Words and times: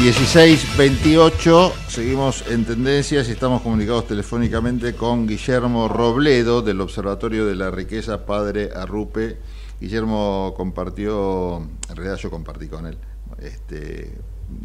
1628, 0.00 1.72
seguimos 1.88 2.48
en 2.48 2.64
tendencias 2.64 3.28
y 3.28 3.32
estamos 3.32 3.60
comunicados 3.60 4.06
telefónicamente 4.06 4.94
con 4.94 5.26
Guillermo 5.26 5.88
Robledo 5.88 6.62
del 6.62 6.80
Observatorio 6.80 7.44
de 7.44 7.54
la 7.54 7.70
Riqueza 7.70 8.24
Padre 8.24 8.70
Arrupe. 8.74 9.36
Guillermo 9.78 10.54
compartió, 10.56 11.58
en 11.58 11.96
realidad 11.96 12.16
yo 12.16 12.30
compartí 12.30 12.68
con 12.68 12.86
él, 12.86 12.96
este, 13.42 14.16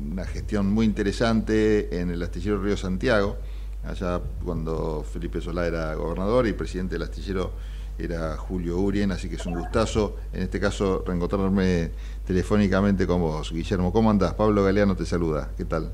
una 0.09 0.23
gestión 0.23 0.71
muy 0.71 0.85
interesante 0.85 1.99
en 1.99 2.11
el 2.11 2.23
astillero 2.23 2.63
Río 2.63 2.77
Santiago, 2.77 3.35
allá 3.83 4.21
cuando 4.45 5.03
Felipe 5.03 5.41
Solá 5.41 5.67
era 5.67 5.95
gobernador 5.95 6.47
y 6.47 6.53
presidente 6.53 6.95
del 6.95 7.03
astillero 7.03 7.51
era 7.97 8.35
Julio 8.37 8.77
Urien, 8.77 9.11
así 9.11 9.29
que 9.29 9.35
es 9.35 9.45
un 9.45 9.55
gustazo, 9.55 10.17
en 10.33 10.43
este 10.43 10.59
caso, 10.59 11.03
reencontrarme 11.05 11.91
telefónicamente 12.25 13.07
con 13.07 13.21
vos. 13.21 13.51
Guillermo, 13.51 13.93
¿cómo 13.93 14.09
andás? 14.09 14.33
Pablo 14.33 14.63
Galeano 14.63 14.95
te 14.95 15.05
saluda, 15.05 15.49
¿qué 15.57 15.65
tal? 15.65 15.91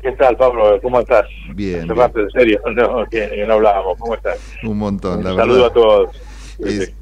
¿Qué 0.00 0.12
tal, 0.12 0.36
Pablo? 0.36 0.78
¿Cómo 0.80 1.00
estás? 1.00 1.26
Bien. 1.54 1.90
Hace 1.90 2.20
de 2.20 2.30
serio, 2.30 2.60
no, 2.76 3.04
que, 3.10 3.44
no 3.46 3.54
hablábamos. 3.54 3.98
¿Cómo 3.98 4.14
estás? 4.14 4.38
Un 4.62 4.78
montón, 4.78 5.24
la 5.24 5.34
saludo 5.34 5.66
a 5.66 5.72
todos. 5.72 6.10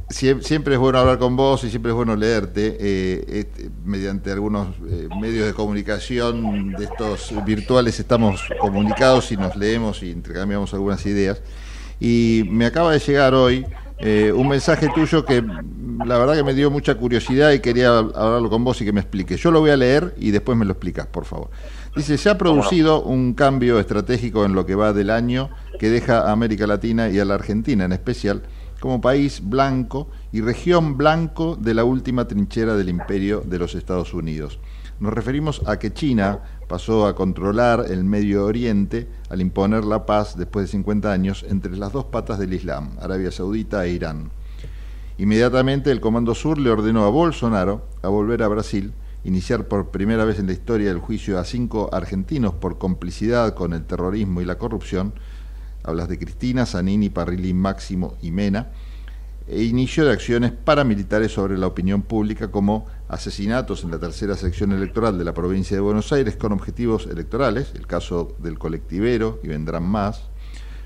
siempre 0.08 0.74
es 0.74 0.80
bueno 0.80 0.98
hablar 0.98 1.18
con 1.18 1.36
vos 1.36 1.64
y 1.64 1.70
siempre 1.70 1.90
es 1.90 1.96
bueno 1.96 2.16
leerte 2.16 2.76
eh, 2.78 3.44
mediante 3.84 4.30
algunos 4.30 4.68
eh, 4.88 5.08
medios 5.20 5.46
de 5.46 5.52
comunicación 5.52 6.72
de 6.72 6.84
estos 6.84 7.34
virtuales 7.44 7.98
estamos 7.98 8.48
comunicados 8.60 9.32
y 9.32 9.36
nos 9.36 9.56
leemos 9.56 10.02
y 10.02 10.10
intercambiamos 10.10 10.72
algunas 10.74 11.04
ideas 11.06 11.42
y 11.98 12.44
me 12.48 12.66
acaba 12.66 12.92
de 12.92 12.98
llegar 12.98 13.34
hoy 13.34 13.64
eh, 13.98 14.32
un 14.32 14.48
mensaje 14.48 14.88
tuyo 14.94 15.24
que 15.24 15.42
la 15.42 16.18
verdad 16.18 16.34
que 16.34 16.44
me 16.44 16.54
dio 16.54 16.70
mucha 16.70 16.94
curiosidad 16.94 17.52
y 17.52 17.60
quería 17.60 17.98
hablarlo 17.98 18.50
con 18.50 18.62
vos 18.64 18.80
y 18.80 18.84
que 18.84 18.92
me 18.92 19.00
expliques. 19.00 19.40
Yo 19.40 19.50
lo 19.50 19.60
voy 19.60 19.70
a 19.70 19.76
leer 19.76 20.14
y 20.18 20.30
después 20.30 20.56
me 20.58 20.64
lo 20.64 20.72
explicas, 20.72 21.06
por 21.06 21.24
favor. 21.24 21.50
Dice, 21.96 22.18
se 22.18 22.28
ha 22.28 22.36
producido 22.36 23.02
un 23.02 23.32
cambio 23.32 23.80
estratégico 23.80 24.44
en 24.44 24.54
lo 24.54 24.66
que 24.66 24.74
va 24.74 24.92
del 24.92 25.08
año 25.08 25.48
que 25.78 25.88
deja 25.88 26.20
a 26.20 26.32
América 26.32 26.66
Latina 26.66 27.08
y 27.08 27.18
a 27.18 27.24
la 27.24 27.34
Argentina 27.34 27.86
en 27.86 27.92
especial 27.92 28.42
como 28.80 29.00
país 29.00 29.40
blanco 29.42 30.08
y 30.32 30.42
región 30.42 30.98
blanco 30.98 31.56
de 31.56 31.72
la 31.72 31.84
última 31.84 32.28
trinchera 32.28 32.76
del 32.76 32.90
imperio 32.90 33.42
de 33.46 33.58
los 33.58 33.74
Estados 33.74 34.12
Unidos. 34.12 34.58
Nos 35.00 35.12
referimos 35.12 35.62
a 35.66 35.78
que 35.78 35.92
China 35.92 36.40
pasó 36.68 37.06
a 37.06 37.14
controlar 37.14 37.86
el 37.88 38.04
Medio 38.04 38.44
Oriente 38.44 39.08
al 39.30 39.40
imponer 39.40 39.84
la 39.84 40.06
paz 40.06 40.36
después 40.36 40.66
de 40.66 40.72
50 40.72 41.12
años 41.12 41.44
entre 41.48 41.76
las 41.76 41.92
dos 41.92 42.06
patas 42.06 42.38
del 42.38 42.52
Islam, 42.52 42.90
Arabia 43.00 43.30
Saudita 43.30 43.84
e 43.86 43.90
Irán. 43.90 44.30
Inmediatamente 45.18 45.90
el 45.90 46.00
Comando 46.00 46.34
Sur 46.34 46.58
le 46.58 46.70
ordenó 46.70 47.04
a 47.04 47.10
Bolsonaro 47.10 47.86
a 48.02 48.08
volver 48.08 48.42
a 48.42 48.48
Brasil, 48.48 48.92
iniciar 49.24 49.66
por 49.66 49.90
primera 49.90 50.24
vez 50.24 50.38
en 50.38 50.46
la 50.46 50.52
historia 50.52 50.90
el 50.90 50.98
juicio 50.98 51.38
a 51.38 51.44
cinco 51.44 51.88
argentinos 51.92 52.54
por 52.54 52.78
complicidad 52.78 53.54
con 53.54 53.72
el 53.72 53.84
terrorismo 53.84 54.40
y 54.40 54.44
la 54.44 54.58
corrupción, 54.58 55.14
hablas 55.82 56.08
de 56.08 56.18
Cristina, 56.18 56.66
Zanini, 56.66 57.08
Parrilli, 57.08 57.54
Máximo 57.54 58.14
y 58.20 58.30
Mena, 58.30 58.72
e 59.48 59.62
inicio 59.62 60.04
de 60.04 60.12
acciones 60.12 60.52
paramilitares 60.52 61.32
sobre 61.32 61.56
la 61.56 61.66
opinión 61.66 62.02
pública 62.02 62.50
como 62.50 62.86
asesinatos 63.08 63.84
en 63.84 63.92
la 63.92 63.98
tercera 63.98 64.36
sección 64.36 64.72
electoral 64.72 65.18
de 65.18 65.24
la 65.24 65.34
provincia 65.34 65.76
de 65.76 65.80
Buenos 65.80 66.12
Aires 66.12 66.36
con 66.36 66.52
objetivos 66.52 67.06
electorales, 67.06 67.72
el 67.74 67.86
caso 67.86 68.34
del 68.38 68.58
colectivero 68.58 69.38
y 69.42 69.48
vendrán 69.48 69.84
más. 69.84 70.24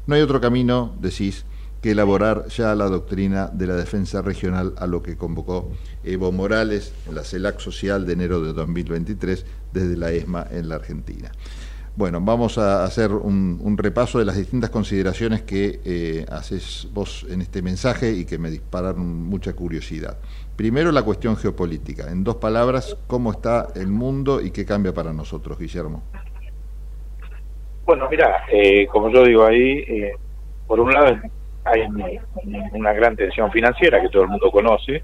No 0.07 0.15
hay 0.15 0.23
otro 0.23 0.41
camino, 0.41 0.95
decís, 1.01 1.45
que 1.81 1.93
elaborar 1.93 2.49
ya 2.49 2.75
la 2.75 2.87
doctrina 2.87 3.47
de 3.47 3.67
la 3.67 3.75
defensa 3.75 4.21
regional 4.21 4.75
a 4.77 4.87
lo 4.87 5.03
que 5.03 5.17
convocó 5.17 5.71
Evo 6.05 6.31
Morales 6.31 6.93
en 7.09 7.15
la 7.15 7.25
CELAC 7.25 7.59
social 7.61 8.07
de 8.07 8.13
enero 8.13 8.43
de 8.43 8.53
2023 8.53 9.47
desde 9.73 9.97
la 9.97 10.13
ESMA 10.13 10.47
en 10.51 10.69
la 10.69 10.75
Argentina. 10.75 11.33
Bueno, 11.97 12.21
vamos 12.21 12.57
a 12.57 12.85
hacer 12.85 13.11
un, 13.11 13.77
repaso 13.77 14.19
de 14.19 14.25
las 14.25 14.37
distintas 14.37 14.71
consideraciones 14.71 15.43
que 15.43 15.81
eh, 15.85 16.25
haces 16.31 16.89
vos 16.93 17.27
en 17.29 17.43
este 17.43 17.63
mensaje 17.63 18.13
y 18.13 18.25
que 18.25 18.39
me 18.39 18.49
dispararon 18.49 19.25
mucha 19.25 19.53
curiosidad. 19.55 20.19
Primero, 20.57 20.93
la 20.93 21.03
cuestión 21.03 21.37
geopolítica. 21.37 22.11
En 22.11 22.23
dos 22.23 22.37
palabras, 22.37 22.97
¿cómo 23.07 23.33
está 23.33 23.69
el 23.75 23.89
mundo 23.89 24.41
y 24.41 24.51
qué 24.51 24.65
cambia 24.65 24.95
para 24.95 25.13
nosotros, 25.13 25.59
Guillermo? 25.59 26.03
Bueno, 27.85 28.09
mira, 28.09 28.45
eh, 28.53 28.87
como 28.87 29.11
yo 29.11 29.25
digo 29.25 29.45
ahí, 29.45 29.79
eh, 29.79 30.13
por 30.67 30.79
un 30.79 30.93
lado 30.93 31.19
hay 31.65 31.83
una 32.73 32.93
gran 32.93 33.17
tensión 33.17 33.51
financiera 33.51 34.01
que 34.01 34.09
todo 34.09 34.23
el 34.23 34.29
mundo 34.29 34.51
conoce, 34.51 35.03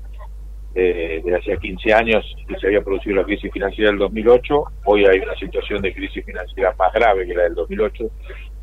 eh, 0.78 1.22
de 1.24 1.34
hace 1.34 1.56
15 1.56 1.94
años 1.94 2.36
que 2.46 2.54
se 2.58 2.66
había 2.66 2.82
producido 2.82 3.16
la 3.16 3.24
crisis 3.24 3.50
financiera 3.50 3.88
del 3.90 3.98
2008, 3.98 4.64
hoy 4.84 5.06
hay 5.06 5.20
una 5.20 5.34
situación 5.36 5.80
de 5.80 5.94
crisis 5.94 6.22
financiera 6.22 6.74
más 6.78 6.92
grave 6.92 7.26
que 7.26 7.34
la 7.34 7.44
del 7.44 7.54
2008, 7.54 8.04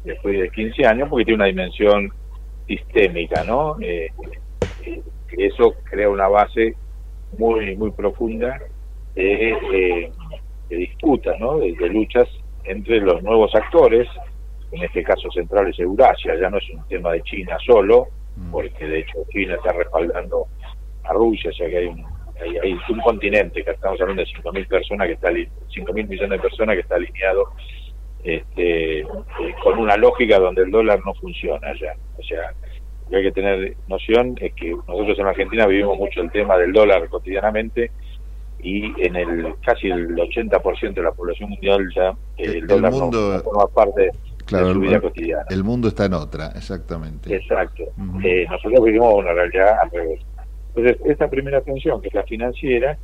después 0.03 0.39
de 0.39 0.49
15 0.51 0.85
años, 0.85 1.09
porque 1.09 1.25
tiene 1.25 1.37
una 1.37 1.47
dimensión 1.47 2.11
sistémica, 2.67 3.43
¿no? 3.45 3.77
Eh, 3.81 4.11
eh, 4.85 5.01
eso 5.39 5.73
crea 5.85 6.07
una 6.07 6.27
base 6.27 6.75
muy 7.39 7.75
muy 7.77 7.89
profunda 7.89 8.61
de, 9.15 10.11
de 10.69 10.75
disputas, 10.75 11.39
¿no? 11.39 11.57
De, 11.57 11.73
luchas 11.89 12.27
entre 12.65 12.99
los 13.01 13.23
nuevos 13.23 13.55
actores, 13.55 14.07
en 14.71 14.83
este 14.83 15.01
caso 15.01 15.31
centrales 15.31 15.79
Eurasia, 15.79 16.35
ya 16.39 16.51
no 16.51 16.59
es 16.59 16.69
un 16.69 16.87
tema 16.87 17.11
de 17.13 17.23
China 17.23 17.57
solo, 17.65 18.09
mm. 18.35 18.51
porque 18.51 18.85
de 18.85 18.99
hecho 18.99 19.17
China 19.31 19.55
está 19.55 19.71
respaldando 19.73 20.45
a 21.03 21.13
Rusia, 21.13 21.49
o 21.49 21.53
sea 21.53 21.69
que 21.69 21.77
hay 21.77 21.85
un, 21.87 22.05
hay, 22.39 22.77
un 22.89 22.99
continente, 23.01 23.63
que 23.63 23.71
estamos 23.71 23.99
hablando 23.99 24.21
de 24.21 24.29
5.000 24.29 24.67
personas 24.67 25.07
que 25.07 25.13
está 25.13 25.29
5 25.69 25.93
mil 25.93 26.07
millones 26.07 26.41
de 26.41 26.49
personas 26.49 26.75
que 26.75 26.81
está 26.81 26.95
alineado 26.95 27.49
este, 28.23 29.01
eh, 29.01 29.05
con 29.61 29.79
una 29.79 29.97
lógica 29.97 30.39
donde 30.39 30.63
el 30.63 30.71
dólar 30.71 30.99
no 31.05 31.13
funciona 31.15 31.73
ya. 31.79 31.93
O 32.17 32.23
sea, 32.23 32.53
lo 33.05 33.09
que 33.09 33.17
hay 33.17 33.23
que 33.23 33.31
tener 33.31 33.75
noción 33.87 34.35
es 34.39 34.53
que 34.53 34.71
nosotros 34.87 35.19
en 35.19 35.27
Argentina 35.27 35.67
vivimos 35.67 35.97
mucho 35.97 36.21
el 36.21 36.31
tema 36.31 36.57
del 36.57 36.71
dólar 36.71 37.09
cotidianamente 37.09 37.91
y 38.61 38.93
en 39.05 39.15
el 39.17 39.55
casi 39.65 39.87
el 39.89 40.15
80% 40.15 40.93
de 40.93 41.03
la 41.03 41.11
población 41.11 41.49
mundial 41.49 41.85
ya 41.93 42.15
el, 42.37 42.65
dólar 42.65 42.93
no, 42.93 43.11
forma 43.41 43.67
parte 43.67 44.11
de 44.49 44.73
su 44.73 44.79
vida 44.79 45.01
cotidiana. 45.01 45.43
El 45.49 45.65
mundo 45.65 45.89
está 45.89 46.05
en 46.05 46.13
otra, 46.13 46.47
exactamente. 46.55 47.35
Exacto. 47.35 47.83
Eh, 48.23 48.45
nosotros 48.49 48.85
vivimos 48.85 49.15
una 49.15 49.33
realidad 49.33 49.79
al 49.81 49.91
revés. 49.91 50.21
Entonces, 50.75 51.05
esta 51.05 51.29
primera 51.29 51.61
tensión, 51.61 52.01
que 52.01 52.07
es 52.07 52.13
la 52.15 52.23
financiera, 52.23 52.97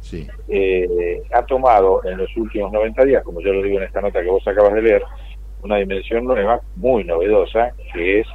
eh, 0.48 1.22
ha 1.32 1.46
tomado 1.46 2.04
en 2.04 2.18
los 2.18 2.36
últimos 2.36 2.72
90 2.72 3.06
días, 3.06 3.24
como 3.24 3.42
yo 3.42 3.54
lo 3.54 3.62
digo 3.62 3.78
en 3.78 3.84
esta 3.84 4.02
nota 4.02 4.22
que 4.24 4.30
vos 4.30 4.48
acabas 4.48 4.74
de 4.74 4.82
leer, 4.82 5.04
una 5.62 5.78
dimensión 5.78 6.26
nueva, 6.26 6.62
muy 6.78 7.04
novedosa, 7.04 7.74
que 7.94 8.22
es 8.22 8.28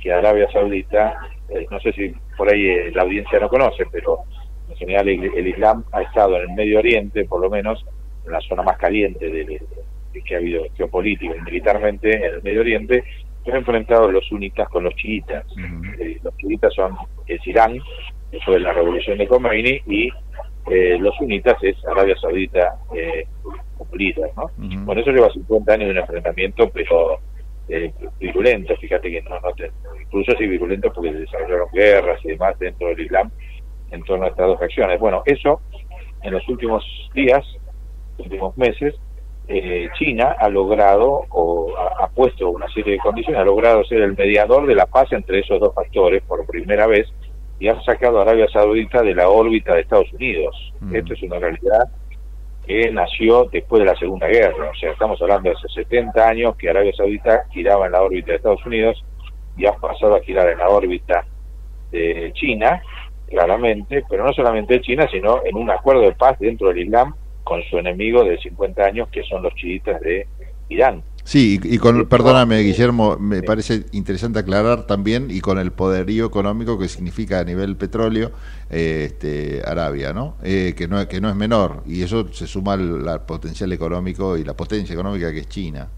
que 0.00 0.12
Arabia 0.12 0.50
Saudita, 0.50 1.28
eh, 1.50 1.66
no 1.70 1.78
sé 1.80 1.92
si 1.92 2.14
por 2.36 2.52
ahí 2.52 2.66
eh, 2.66 2.90
la 2.92 3.02
audiencia 3.02 3.38
no 3.38 3.48
conoce, 3.48 3.84
pero 3.92 4.20
en 4.68 4.76
general 4.76 5.08
el, 5.08 5.46
Islam 5.46 5.84
ha 5.92 6.02
estado 6.02 6.36
en 6.36 6.50
el 6.50 6.56
Medio 6.56 6.78
Oriente, 6.78 7.26
por 7.26 7.40
lo 7.40 7.50
menos 7.50 7.84
en 8.26 8.32
la 8.32 8.40
zona 8.40 8.62
más 8.62 8.76
caliente 8.76 9.28
de, 9.30 9.62
que 10.24 10.34
ha 10.34 10.38
habido 10.38 10.64
geopolítica 10.76 11.36
y 11.36 11.42
militarmente 11.42 12.16
en 12.16 12.34
el 12.34 12.42
Medio 12.42 12.60
Oriente, 12.60 13.04
se 13.44 13.50
han 13.50 13.58
enfrentado 13.58 14.10
los 14.10 14.26
sunitas 14.26 14.68
con 14.68 14.84
los 14.84 14.94
chiitas. 14.96 15.44
los 16.22 16.36
chiitas 16.38 16.74
son 16.74 16.96
es 17.26 17.46
Irán, 17.46 17.78
fue 18.44 18.60
la 18.60 18.72
revolución 18.72 19.18
de 19.18 19.26
Khomeini, 19.26 19.80
y 19.86 20.08
eh, 20.70 20.98
los 20.98 21.14
sunitas 21.16 21.56
es 21.62 21.76
Arabia 21.86 22.16
Saudita 22.20 22.76
eh, 22.94 23.26
¿no? 24.36 24.50
Bueno, 24.84 25.00
eso 25.00 25.10
lleva 25.10 25.30
50 25.30 25.72
años 25.72 25.86
de 25.86 25.92
un 25.92 25.98
enfrentamiento, 25.98 26.70
pero 26.70 27.18
eh, 27.68 27.92
virulento, 28.18 28.74
fíjate 28.76 29.10
que 29.10 29.22
no, 29.22 29.38
no 29.40 29.50
incluso 30.00 30.32
así 30.32 30.46
virulento 30.46 30.92
porque 30.92 31.12
desarrollaron 31.12 31.68
guerras 31.72 32.18
y 32.24 32.28
demás 32.28 32.58
dentro 32.58 32.88
del 32.88 33.00
Islam 33.00 33.30
en 33.90 34.02
torno 34.02 34.24
a 34.24 34.28
estas 34.28 34.46
dos 34.46 34.58
facciones. 34.58 34.98
Bueno, 34.98 35.22
eso 35.26 35.60
en 36.22 36.32
los 36.32 36.48
últimos 36.48 36.84
días, 37.14 37.44
últimos 38.18 38.56
meses, 38.56 38.94
eh, 39.46 39.88
China 39.98 40.34
ha 40.38 40.48
logrado 40.48 41.24
o 41.28 41.72
ha, 41.76 42.08
puesto 42.08 42.48
una 42.48 42.68
serie 42.68 42.94
de 42.94 42.98
condiciones, 42.98 43.40
ha 43.40 43.44
logrado 43.44 43.84
ser 43.84 44.00
el 44.00 44.16
mediador 44.16 44.66
de 44.66 44.74
la 44.74 44.86
paz 44.86 45.12
entre 45.12 45.40
esos 45.40 45.60
dos 45.60 45.74
factores 45.74 46.22
por 46.22 46.46
primera 46.46 46.86
vez 46.86 47.06
y 47.58 47.68
ha 47.68 47.80
sacado 47.82 48.18
a 48.18 48.22
Arabia 48.22 48.48
Saudita 48.52 49.02
de 49.02 49.14
la 49.14 49.28
órbita 49.28 49.74
de 49.74 49.82
Estados 49.82 50.12
Unidos. 50.12 50.72
Mm. 50.80 50.96
Esto 50.96 51.14
es 51.14 51.22
una 51.22 51.38
realidad 51.38 51.88
que 52.66 52.90
nació 52.90 53.44
después 53.52 53.80
de 53.80 53.86
la 53.86 53.96
Segunda 53.96 54.26
Guerra. 54.26 54.70
O 54.70 54.74
sea, 54.74 54.92
estamos 54.92 55.20
hablando 55.20 55.50
de 55.50 55.56
hace 55.56 55.68
70 55.68 56.28
años 56.28 56.56
que 56.56 56.70
Arabia 56.70 56.92
Saudita 56.96 57.44
giraba 57.50 57.86
en 57.86 57.92
la 57.92 58.02
órbita 58.02 58.30
de 58.32 58.36
Estados 58.36 58.64
Unidos 58.64 59.04
y 59.56 59.66
ha 59.66 59.72
pasado 59.72 60.16
a 60.16 60.20
girar 60.22 60.48
en 60.48 60.58
la 60.58 60.68
órbita 60.68 61.24
de 61.90 62.32
China, 62.34 62.82
claramente, 63.28 64.04
pero 64.08 64.24
no 64.24 64.32
solamente 64.32 64.74
de 64.74 64.80
China, 64.80 65.06
sino 65.10 65.42
en 65.44 65.56
un 65.56 65.70
acuerdo 65.70 66.02
de 66.02 66.12
paz 66.12 66.38
dentro 66.38 66.68
del 66.68 66.78
Islam 66.78 67.14
con 67.44 67.62
su 67.64 67.78
enemigo 67.78 68.24
de 68.24 68.38
50 68.38 68.82
años, 68.82 69.08
que 69.10 69.22
son 69.22 69.42
los 69.42 69.54
chiitas 69.54 70.00
de 70.00 70.26
Irán. 70.68 71.02
Sí, 71.24 71.58
y, 71.62 71.78
con, 71.78 72.06
perdóname 72.06 72.60
Guillermo, 72.60 73.16
me 73.18 73.42
parece 73.42 73.86
interesante 73.92 74.40
aclarar 74.40 74.86
también, 74.86 75.28
y 75.30 75.40
con 75.40 75.58
el 75.58 75.72
poderío 75.72 76.26
económico 76.26 76.78
que 76.78 76.86
significa 76.86 77.40
a 77.40 77.44
nivel 77.44 77.76
petróleo 77.76 78.30
eh, 78.70 79.04
este, 79.06 79.62
Arabia, 79.64 80.12
¿no? 80.12 80.36
Eh, 80.44 80.74
que 80.76 80.86
¿no? 80.86 81.08
Que 81.08 81.22
no 81.22 81.30
es 81.30 81.34
menor, 81.34 81.82
y 81.86 82.02
eso 82.02 82.30
se 82.30 82.46
suma 82.46 82.74
al, 82.74 83.24
potencial 83.24 83.72
económico 83.72 84.36
y 84.36 84.44
la 84.44 84.52
potencia 84.52 84.92
económica 84.92 85.32
que 85.32 85.40
es 85.40 85.48
China. 85.48 85.88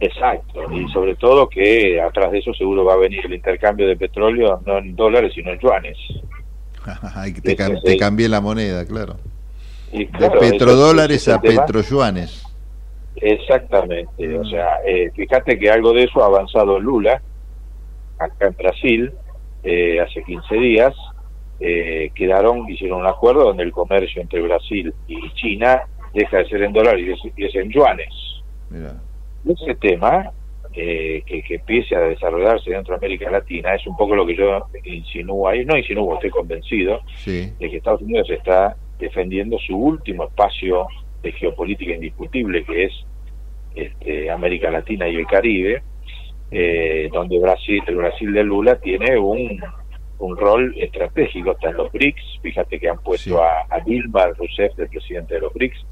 Exacto, 0.00 0.60
y 0.72 0.88
sobre 0.92 1.16
todo 1.16 1.46
que 1.46 2.00
atrás 2.00 2.32
de 2.32 2.38
eso 2.38 2.54
seguro 2.54 2.86
va 2.86 2.94
a 2.94 2.98
venir 2.98 3.26
el 3.26 3.34
intercambio 3.34 3.86
de 3.86 3.96
petróleo 3.96 4.62
no 4.64 4.78
en 4.78 4.96
dólares 4.96 5.32
sino 5.34 5.52
en 5.52 5.58
yuanes. 5.58 5.98
te, 7.42 7.54
te 7.54 7.96
cambié 7.98 8.30
la 8.30 8.40
moneda, 8.40 8.86
claro. 8.86 9.16
de 9.92 10.30
petrodólares 10.40 11.28
a 11.28 11.38
petroyuanes. 11.38 12.47
Exactamente, 13.20 14.38
o 14.38 14.44
sea, 14.44 14.80
eh, 14.86 15.10
fíjate 15.14 15.58
que 15.58 15.70
algo 15.70 15.92
de 15.92 16.04
eso 16.04 16.22
ha 16.22 16.26
avanzado 16.26 16.78
Lula, 16.78 17.20
acá 18.18 18.46
en 18.46 18.56
Brasil, 18.56 19.12
eh, 19.62 20.00
hace 20.00 20.22
15 20.22 20.54
días, 20.56 20.94
eh, 21.60 22.10
quedaron, 22.14 22.68
hicieron 22.68 23.00
un 23.00 23.06
acuerdo 23.06 23.44
donde 23.44 23.64
el 23.64 23.72
comercio 23.72 24.22
entre 24.22 24.40
Brasil 24.42 24.94
y 25.08 25.30
China 25.34 25.82
deja 26.14 26.38
de 26.38 26.48
ser 26.48 26.62
en 26.62 26.72
dólares 26.72 27.18
y 27.36 27.44
es, 27.44 27.54
en 27.54 27.70
yuanes. 27.70 28.14
Ese 29.44 29.74
tema, 29.74 30.30
que, 30.72 31.24
que 31.26 31.54
empiece 31.54 31.96
a 31.96 32.00
desarrollarse 32.00 32.70
dentro 32.70 32.92
de 32.92 32.98
América 32.98 33.30
Latina, 33.30 33.74
es 33.74 33.84
un 33.86 33.96
poco 33.96 34.14
lo 34.14 34.26
que 34.26 34.36
yo 34.36 34.66
insinúo 34.84 35.48
ahí, 35.48 35.64
no 35.64 35.76
insinúo, 35.76 36.14
estoy 36.14 36.30
convencido 36.30 37.00
de 37.24 37.52
que 37.58 37.76
Estados 37.76 38.02
Unidos 38.02 38.30
está 38.30 38.76
defendiendo 38.98 39.58
su 39.58 39.76
último 39.76 40.24
espacio 40.24 40.86
de 41.22 41.32
geopolítica 41.32 41.94
indiscutible 41.94 42.64
que 42.64 42.84
es 42.84 42.92
este, 43.74 44.30
América 44.30 44.70
Latina 44.70 45.08
y 45.08 45.16
el 45.16 45.26
Caribe, 45.26 45.82
eh, 46.50 47.08
donde 47.12 47.38
Brasil, 47.38 47.82
el 47.86 47.96
Brasil 47.96 48.32
de 48.32 48.42
Lula 48.42 48.76
tiene 48.76 49.18
un, 49.18 49.60
un 50.18 50.36
rol 50.36 50.74
estratégico. 50.76 51.52
Están 51.52 51.76
los 51.76 51.92
BRICS, 51.92 52.40
fíjate 52.42 52.78
que 52.80 52.88
han 52.88 52.98
puesto 52.98 53.42
a, 53.42 53.66
a 53.68 53.80
Dilma 53.80 54.26
Rousseff, 54.28 54.78
el 54.78 54.88
presidente 54.88 55.34
de 55.34 55.40
los 55.40 55.52
BRICS, 55.52 55.84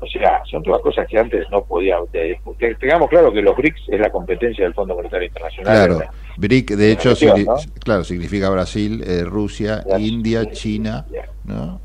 o 0.00 0.06
sea, 0.06 0.42
son 0.50 0.62
todas 0.64 0.82
cosas 0.82 1.06
que 1.06 1.16
antes 1.16 1.48
no 1.50 1.64
podía. 1.64 1.96
tengamos 2.80 3.08
claro 3.08 3.32
que 3.32 3.40
los 3.40 3.56
BRICS 3.56 3.88
es 3.88 4.00
la 4.00 4.10
competencia 4.10 4.64
del 4.64 4.74
Fondo 4.74 4.96
Monetario 4.96 5.28
Internacional. 5.28 5.86
Claro, 5.86 6.12
BRIC 6.36 6.70
de 6.72 6.92
hecho 6.92 7.14
claro, 7.84 8.04
significa 8.04 8.50
Brasil, 8.50 9.02
eh, 9.06 9.24
Rusia, 9.24 9.84
India, 9.98 10.50
China 10.50 11.06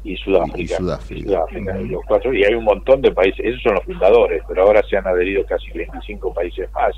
y 0.04 0.16
Sudáfrica. 0.18 0.78
Y, 1.10 1.88
los 1.88 2.04
cuatro, 2.08 2.34
y 2.34 2.44
hay 2.44 2.54
un 2.54 2.64
montón 2.64 3.02
de 3.02 3.12
países, 3.12 3.46
esos 3.46 3.62
son 3.64 3.76
los 3.76 3.84
fundadores, 3.84 4.42
pero 4.48 4.64
ahora 4.64 4.82
se 4.90 4.98
han 4.98 5.08
adherido 5.08 5.46
casi 5.46 5.72
25 5.72 6.34
países 6.34 6.70
más 6.74 6.94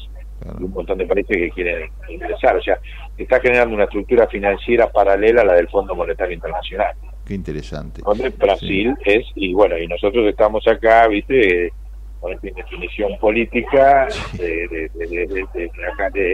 y 0.59 0.63
un 0.63 0.71
montón 0.71 0.97
de 0.97 1.05
países 1.05 1.35
que 1.35 1.49
quieren 1.51 1.89
ingresar. 2.07 2.55
O 2.55 2.61
sea, 2.61 2.79
está 3.17 3.39
generando 3.39 3.75
una 3.75 3.85
estructura 3.85 4.27
financiera 4.27 4.89
paralela 4.91 5.41
a 5.41 5.45
la 5.45 5.53
del 5.55 5.67
Fondo 5.69 5.95
Monetario 5.95 6.33
Internacional. 6.33 6.95
Qué 7.25 7.33
interesante. 7.33 8.01
Donde 8.03 8.29
Brasil 8.29 8.95
es, 9.05 9.25
y 9.35 9.53
bueno, 9.53 9.77
y 9.77 9.87
nosotros 9.87 10.25
estamos 10.27 10.67
acá, 10.67 11.07
viste, 11.07 11.71
con 12.19 12.33
esta 12.33 12.47
definición 12.55 13.17
política 13.19 14.07
de, 14.33 14.89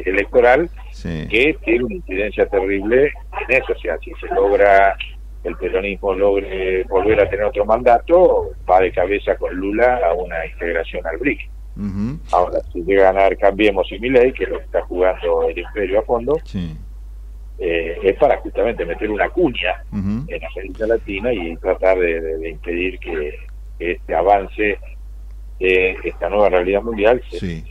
electoral, 0.06 0.70
que 1.04 1.58
tiene 1.64 1.84
una 1.84 1.96
incidencia 1.96 2.48
terrible 2.48 3.14
en 3.48 3.58
eso. 3.58 3.74
O 3.74 3.80
sea, 3.80 3.98
si 4.00 4.12
se 4.20 4.28
logra 4.34 4.98
el 5.44 5.56
peronismo 5.58 6.14
logre 6.14 6.84
volver 6.86 7.22
a 7.22 7.30
tener 7.30 7.46
otro 7.46 7.66
mandato, 7.66 8.52
va 8.70 8.82
de 8.82 8.92
cabeza 8.92 9.36
con 9.38 9.56
Lula 9.56 10.00
a 10.04 10.14
una 10.14 10.46
integración 10.46 11.06
al 11.06 11.18
BRIC. 11.18 11.50
Ahora, 12.32 12.62
si 12.72 12.82
llega 12.84 13.10
a 13.10 13.14
ganar 13.14 13.38
Cambiemos 13.38 13.92
y 13.92 14.00
Milei, 14.00 14.32
que 14.34 14.46
es 14.46 14.50
lo 14.50 14.58
que 14.58 14.64
está 14.64 14.82
jugando 14.84 15.50
el 15.50 15.58
imperio 15.58 16.00
a 16.00 16.04
fondo, 16.04 16.40
sí. 16.46 16.76
Eh, 17.58 17.98
es 18.04 18.18
para 18.18 18.38
justamente 18.42 18.86
meter 18.86 19.10
una 19.10 19.30
cuña 19.30 19.82
en 19.94 20.44
América 20.44 20.88
Latina 20.88 21.32
y 21.32 21.56
tratar 21.56 21.98
de, 22.00 22.50
impedir 22.50 23.00
que, 23.00 23.34
este 23.80 24.16
avance 24.16 24.78
de 25.60 25.98
esta 26.04 26.30
nueva 26.30 26.50
realidad 26.50 26.82
mundial 26.82 27.22
se, 27.30 27.64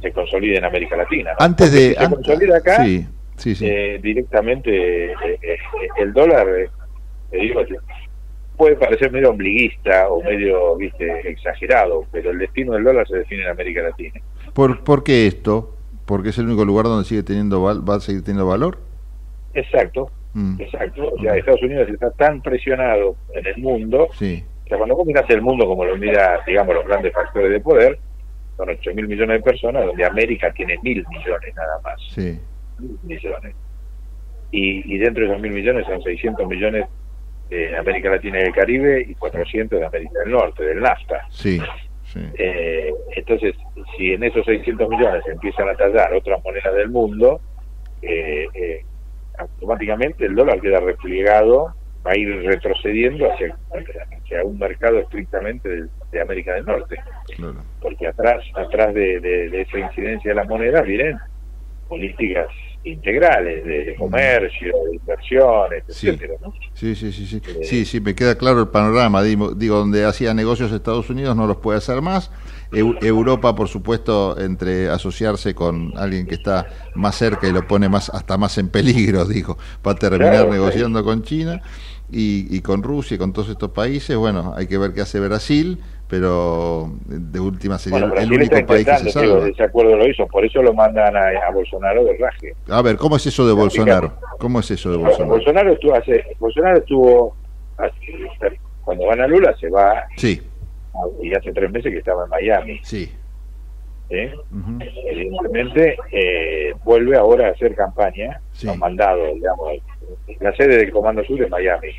se, 0.00 0.12
consolide 0.12 0.58
en 0.58 0.64
América 0.64 0.96
Latina. 0.96 1.32
Antes 1.38 1.72
de... 1.72 1.94
se 1.94 2.08
consolida 2.08 2.58
acá, 2.58 2.86
eh, 2.86 3.98
directamente 4.02 5.12
eh, 5.12 5.58
el 5.98 6.12
dólar, 6.12 6.46
digo, 7.32 7.62
puede 8.56 8.76
parecer 8.76 9.10
medio 9.12 9.30
ombliguista 9.30 10.08
o 10.08 10.22
medio 10.22 10.76
viste 10.76 11.28
exagerado, 11.28 12.06
pero 12.12 12.30
el 12.30 12.38
destino 12.38 12.72
del 12.72 12.84
dólar 12.84 13.06
se 13.06 13.18
define 13.18 13.42
en 13.42 13.48
América 13.48 13.82
Latina. 13.82 14.20
¿Por, 14.52 14.82
¿por 14.82 15.04
qué 15.04 15.26
esto? 15.26 15.74
¿Porque 16.04 16.30
es 16.30 16.38
el 16.38 16.46
único 16.46 16.64
lugar 16.64 16.86
donde 16.86 17.04
sigue 17.04 17.22
teniendo 17.22 17.62
va 17.62 17.94
a 17.94 18.00
seguir 18.00 18.22
teniendo 18.22 18.46
valor? 18.46 18.78
Exacto, 19.54 20.10
mm. 20.34 20.60
exacto. 20.60 21.12
O 21.14 21.20
sea, 21.20 21.36
Estados 21.36 21.62
Unidos 21.62 21.88
está 21.88 22.10
tan 22.10 22.42
presionado 22.42 23.16
en 23.34 23.46
el 23.46 23.58
mundo 23.58 24.08
que 24.68 24.76
cuando 24.76 24.96
vos 24.96 25.06
mirás 25.06 25.28
el 25.30 25.42
mundo 25.42 25.66
como 25.66 25.84
lo 25.84 25.96
mira, 25.96 26.40
digamos, 26.46 26.74
los 26.74 26.86
grandes 26.86 27.12
factores 27.12 27.50
de 27.50 27.60
poder, 27.60 27.98
son 28.56 28.68
8 28.70 28.94
mil 28.94 29.08
millones 29.08 29.38
de 29.38 29.42
personas, 29.42 29.86
donde 29.86 30.04
América 30.04 30.52
tiene 30.52 30.78
mil 30.82 31.04
millones 31.08 31.54
nada 31.54 31.80
más. 31.82 32.00
Sí. 32.10 32.40
Mil 32.78 32.98
millones. 33.02 33.54
Y, 34.50 34.94
y 34.94 34.98
dentro 34.98 35.24
de 35.24 35.30
esos 35.30 35.42
mil 35.42 35.52
millones 35.52 35.86
son 35.86 36.02
600 36.02 36.46
millones 36.46 36.86
de 37.50 37.76
América 37.76 38.10
Latina 38.10 38.40
y 38.40 38.42
el 38.42 38.52
Caribe 38.52 39.06
y 39.08 39.14
400 39.14 39.78
de 39.78 39.86
América 39.86 40.18
del 40.20 40.32
Norte, 40.32 40.64
del 40.64 40.80
NAFTA. 40.80 41.26
Sí. 41.30 41.60
Eh, 42.14 42.92
entonces, 43.16 43.54
si 43.96 44.12
en 44.12 44.24
esos 44.24 44.44
600 44.46 44.88
millones 44.88 45.22
empiezan 45.26 45.68
a 45.68 45.74
tallar 45.74 46.12
otras 46.14 46.42
monedas 46.42 46.74
del 46.74 46.88
mundo, 46.88 47.40
eh, 48.02 48.46
eh, 48.54 48.84
automáticamente 49.38 50.26
el 50.26 50.34
dólar 50.34 50.60
queda 50.60 50.80
replegado, 50.80 51.74
va 52.06 52.12
a 52.12 52.16
ir 52.16 52.28
retrocediendo 52.44 53.30
hacia, 53.30 53.56
hacia 53.72 54.44
un 54.44 54.58
mercado 54.58 54.98
estrictamente 55.00 55.68
de, 56.10 56.20
América 56.20 56.54
del 56.54 56.66
Norte. 56.66 56.96
Porque 57.80 58.06
atrás, 58.06 58.42
atrás 58.54 58.94
de, 58.94 59.60
esa 59.60 59.78
incidencia 59.78 60.30
de 60.30 60.34
la 60.34 60.44
moneda 60.44 60.82
vienen 60.82 61.18
políticas 61.88 62.48
integrales 62.84 63.64
de, 63.64 63.94
comercio, 63.96 64.72
de 64.88 64.96
inversiones, 64.96 65.84
etcétera, 65.88 66.34
Sí, 66.74 66.94
sí, 66.94 67.12
sí, 67.12 67.26
sí. 67.26 67.42
Eh, 67.46 67.64
sí, 67.64 67.84
sí, 67.84 68.00
me 68.00 68.14
queda 68.14 68.36
claro 68.36 68.60
el 68.60 68.68
panorama. 68.68 69.22
Digo, 69.22 69.52
digo, 69.52 69.76
donde 69.78 70.04
hacía 70.04 70.32
negocios 70.32 70.72
Estados 70.72 71.10
Unidos 71.10 71.36
no 71.36 71.46
los 71.46 71.58
puede 71.58 71.78
hacer 71.78 72.00
más. 72.00 72.30
Europa, 72.70 73.54
por 73.54 73.68
supuesto, 73.68 74.38
entre 74.38 74.88
asociarse 74.90 75.54
con 75.54 75.92
alguien 75.96 76.26
que 76.26 76.34
está 76.34 76.66
más 76.94 77.16
cerca 77.16 77.48
y 77.48 77.52
lo 77.52 77.66
pone 77.66 77.88
más 77.88 78.10
hasta 78.10 78.36
más 78.36 78.58
en 78.58 78.68
peligro, 78.68 79.24
digo, 79.26 79.56
para 79.82 79.98
terminar 79.98 80.48
negociando 80.48 81.02
con 81.02 81.22
China 81.22 81.62
y, 82.10 82.60
con 82.60 82.82
Rusia 82.82 83.14
y 83.14 83.18
con 83.18 83.32
todos 83.32 83.48
estos 83.48 83.70
países. 83.70 84.16
Bueno, 84.16 84.52
hay 84.56 84.66
que 84.66 84.78
ver 84.78 84.92
qué 84.92 85.00
hace 85.00 85.20
Brasil, 85.20 85.78
pero 86.08 86.90
de 87.06 87.38
última 87.38 87.78
sería 87.78 87.98
el 87.98 88.32
único 88.32 88.66
país 88.66 88.86
que 88.86 88.96
se 88.98 89.10
salva. 89.10 89.46
Ese 89.46 89.62
acuerdo 89.62 89.96
lo 89.96 90.08
hizo, 90.08 90.26
por 90.26 90.44
eso 90.44 90.62
lo 90.62 90.72
mandan 90.72 91.16
a, 91.16 91.50
Bolsonaro 91.52 92.04
de 92.04 92.16
raje. 92.16 92.54
A 92.68 92.82
ver, 92.82 92.96
¿cómo 92.96 93.16
es 93.16 93.26
eso 93.26 93.46
de 93.46 93.52
Bolsonaro? 93.52 94.14
¿Cómo 94.38 94.60
es 94.60 94.70
eso 94.70 94.90
de 94.90 94.96
Bolsonaro? 94.96 95.30
Bolsonaro 95.30 95.72
estuvo, 95.72 95.94
hace, 95.94 96.24
Bolsonaro 96.38 96.78
estuvo 96.78 97.36
cuando 98.84 99.06
van 99.06 99.20
a 99.20 99.26
Lula 99.26 99.54
se 99.60 99.68
va 99.70 100.04
sí 100.16 100.42
y 101.22 101.34
hace 101.34 101.52
tres 101.52 101.70
meses 101.70 101.92
que 101.92 101.98
estaba 101.98 102.24
en 102.24 102.30
Miami. 102.30 102.80
Sí. 102.82 103.12
¿Eh? 104.10 104.32
Evidentemente 105.06 105.98
eh, 106.10 106.74
vuelve 106.82 107.16
ahora 107.16 107.48
a 107.48 107.50
hacer 107.50 107.74
campaña, 107.74 108.40
lo 108.62 108.72
han 108.72 108.78
mandado, 108.78 109.34
digamos, 109.34 109.74
la 110.40 110.56
sede 110.56 110.78
del 110.78 110.90
Comando 110.90 111.22
Sur 111.24 111.42
es 111.42 111.50
Miami, 111.50 111.90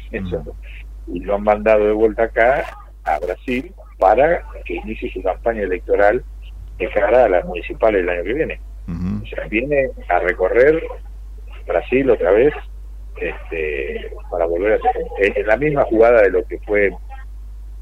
y 1.08 1.20
lo 1.20 1.36
han 1.36 1.44
mandado 1.44 1.86
de 1.86 1.92
vuelta 1.92 2.24
acá 2.24 2.66
a 3.04 3.20
Brasil 3.20 3.72
para 4.00 4.44
que 4.66 4.76
inicie 4.76 5.12
su 5.12 5.22
campaña 5.22 5.62
electoral 5.62 6.24
de 6.78 6.90
cara 6.90 7.26
a 7.26 7.30
las 7.30 7.46
municipales 7.46 8.02
el 8.02 8.10
año 8.10 8.24
que 8.24 8.34
viene. 8.34 8.60
O 9.22 9.26
sea, 9.28 9.46
viene 9.48 9.90
a 10.08 10.20
recorrer 10.20 10.82
Brasil 11.68 12.10
otra 12.10 12.32
vez 12.32 12.54
este, 13.18 14.12
para 14.32 14.46
volver 14.46 14.74
a 14.74 14.76
hacer 14.76 15.38
en 15.38 15.46
la 15.46 15.58
misma 15.58 15.84
jugada 15.84 16.22
de 16.22 16.32
lo 16.32 16.44
que 16.46 16.58
fue 16.60 16.92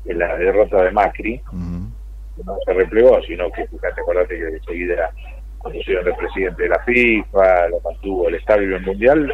en 0.06 0.20
la 0.20 0.36
derrota 0.38 0.84
de 0.84 0.92
Macri, 0.92 1.42
no 1.54 2.58
se 2.66 2.74
replegó, 2.74 3.22
sino 3.24 3.50
que, 3.52 3.68
fíjate, 3.68 4.02
acordate 4.02 4.38
que 4.38 4.48
enseguida 4.48 5.12
conducieron 5.58 6.08
el 6.08 6.16
presidente 6.16 6.64
de 6.64 6.70
la 6.70 6.80
FIFA, 6.84 7.70
lo 7.70 7.82
mantuvo 7.82 8.28
el 8.28 8.36
establishment 8.36 8.86
mundial, 8.86 9.34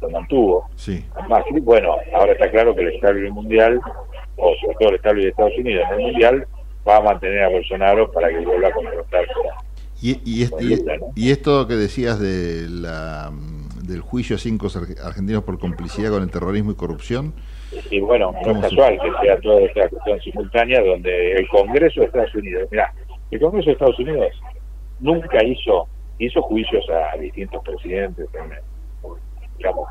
lo 0.00 0.10
mantuvo. 0.10 0.68
Sí. 0.76 1.04
Macri, 1.28 1.60
bueno, 1.60 1.96
ahora 2.14 2.32
está 2.32 2.50
claro 2.50 2.74
que 2.74 2.82
el 2.82 2.94
establishment 2.94 3.34
mundial, 3.34 3.80
o 4.38 4.54
sobre 4.60 4.76
todo 4.78 4.88
el 4.90 4.94
establishment 4.96 5.24
de 5.24 5.28
Estados 5.30 5.58
Unidos 5.58 5.84
en 5.88 6.00
el 6.00 6.06
mundial, 6.06 6.46
va 6.86 6.96
a 6.96 7.00
mantener 7.02 7.42
a 7.42 7.48
Bolsonaro 7.48 8.10
para 8.12 8.28
que 8.28 8.38
vuelva 8.38 8.68
a 8.68 8.72
confrontar 8.72 9.26
y, 10.00 10.20
y, 10.24 10.44
este, 10.44 10.64
y, 11.16 11.32
esto 11.32 11.66
que 11.66 11.74
decías 11.74 12.20
de 12.20 12.68
la, 12.70 13.32
del 13.82 14.00
juicio 14.00 14.36
a 14.36 14.38
cinco 14.38 14.68
argentinos 15.04 15.42
por 15.42 15.58
complicidad 15.58 16.10
con 16.10 16.22
el 16.22 16.30
terrorismo 16.30 16.70
y 16.70 16.76
corrupción, 16.76 17.34
y 17.90 17.98
bueno, 17.98 18.32
no 18.46 18.52
es 18.52 18.58
casual 18.60 18.96
que 19.02 19.26
sea 19.26 19.40
toda 19.40 19.60
esta 19.60 19.88
cuestión 19.88 20.20
simultánea 20.20 20.82
donde 20.82 21.32
el 21.32 21.48
Congreso 21.48 22.00
de 22.00 22.06
Estados 22.06 22.32
Unidos, 22.34 22.68
mira, 22.70 22.94
el 23.32 23.40
Congreso 23.40 23.66
de 23.66 23.72
Estados 23.72 23.98
Unidos 23.98 24.28
nunca 25.00 25.44
hizo 25.44 25.88
hizo 26.18 26.42
juicios 26.42 26.84
a 26.90 27.16
distintos 27.18 27.62
presidentes, 27.64 28.26
digamos, 29.56 29.88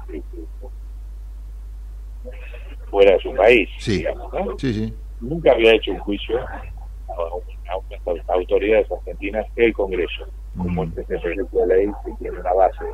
fuera 2.89 3.13
de 3.13 3.19
su 3.19 3.33
país, 3.33 3.69
digamos, 3.85 4.31
sí, 4.57 4.73
sí. 4.73 4.93
Nunca 5.21 5.51
había 5.51 5.73
hecho 5.73 5.91
un 5.91 5.99
juicio 5.99 6.39
a, 6.39 7.75
unas 8.05 8.29
autoridades 8.29 8.91
argentinas 8.91 9.45
el 9.55 9.73
Congreso, 9.73 10.27
como 10.55 10.85
mm. 10.85 10.93
este 10.97 11.19
proyecto 11.19 11.59
de 11.59 11.67
ley 11.67 11.87
que 12.05 12.11
tiene 12.19 12.39
una 12.39 12.53
base 12.53 12.85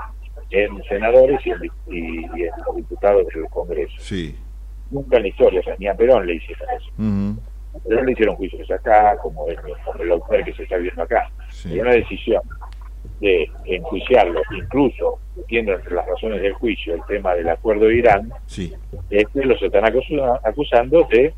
en 0.50 0.84
senadores 0.84 1.40
y 1.46 1.52
en, 1.52 1.62
diputados 2.76 3.28
del 3.34 3.46
Congreso. 3.50 3.96
Sí. 4.00 4.36
Nunca 4.92 5.18
en 5.18 5.24
la 5.24 5.30
historia, 5.30 5.60
o 5.60 5.64
sea, 5.64 5.76
ni 5.80 5.88
a 5.88 5.96
Perón 5.96 6.26
le 6.26 6.36
hicieron 6.36 6.68
eso. 6.78 7.84
Perón 7.88 8.06
le 8.06 8.12
hicieron 8.12 8.36
juicios 8.36 8.70
acá, 8.72 9.18
como 9.22 9.48
el, 9.48 9.58
como 9.58 10.34
el 10.34 10.46
que 10.46 10.54
se 10.54 10.64
está 10.64 10.78
viendo 10.78 11.02
acá. 11.02 11.30
Y 11.66 11.80
una 11.80 11.92
decisión 11.92 12.42
de 13.24 13.50
enjuiciarlo, 13.66 14.42
incluso 14.52 15.20
metiendo 15.36 15.74
entre 15.74 15.96
las 15.96 16.06
razones 16.06 16.42
del 16.42 16.54
juicio 16.54 16.94
el 16.94 17.02
tema 17.08 17.34
del 17.34 17.48
acuerdo 17.48 17.86
de 17.86 17.96
Irán, 17.96 18.30
sí. 18.46 18.74
es 19.10 19.28
que 19.30 19.46
los 19.46 19.62
están 19.62 19.86
acusando 19.86 21.08
de, 21.10 21.34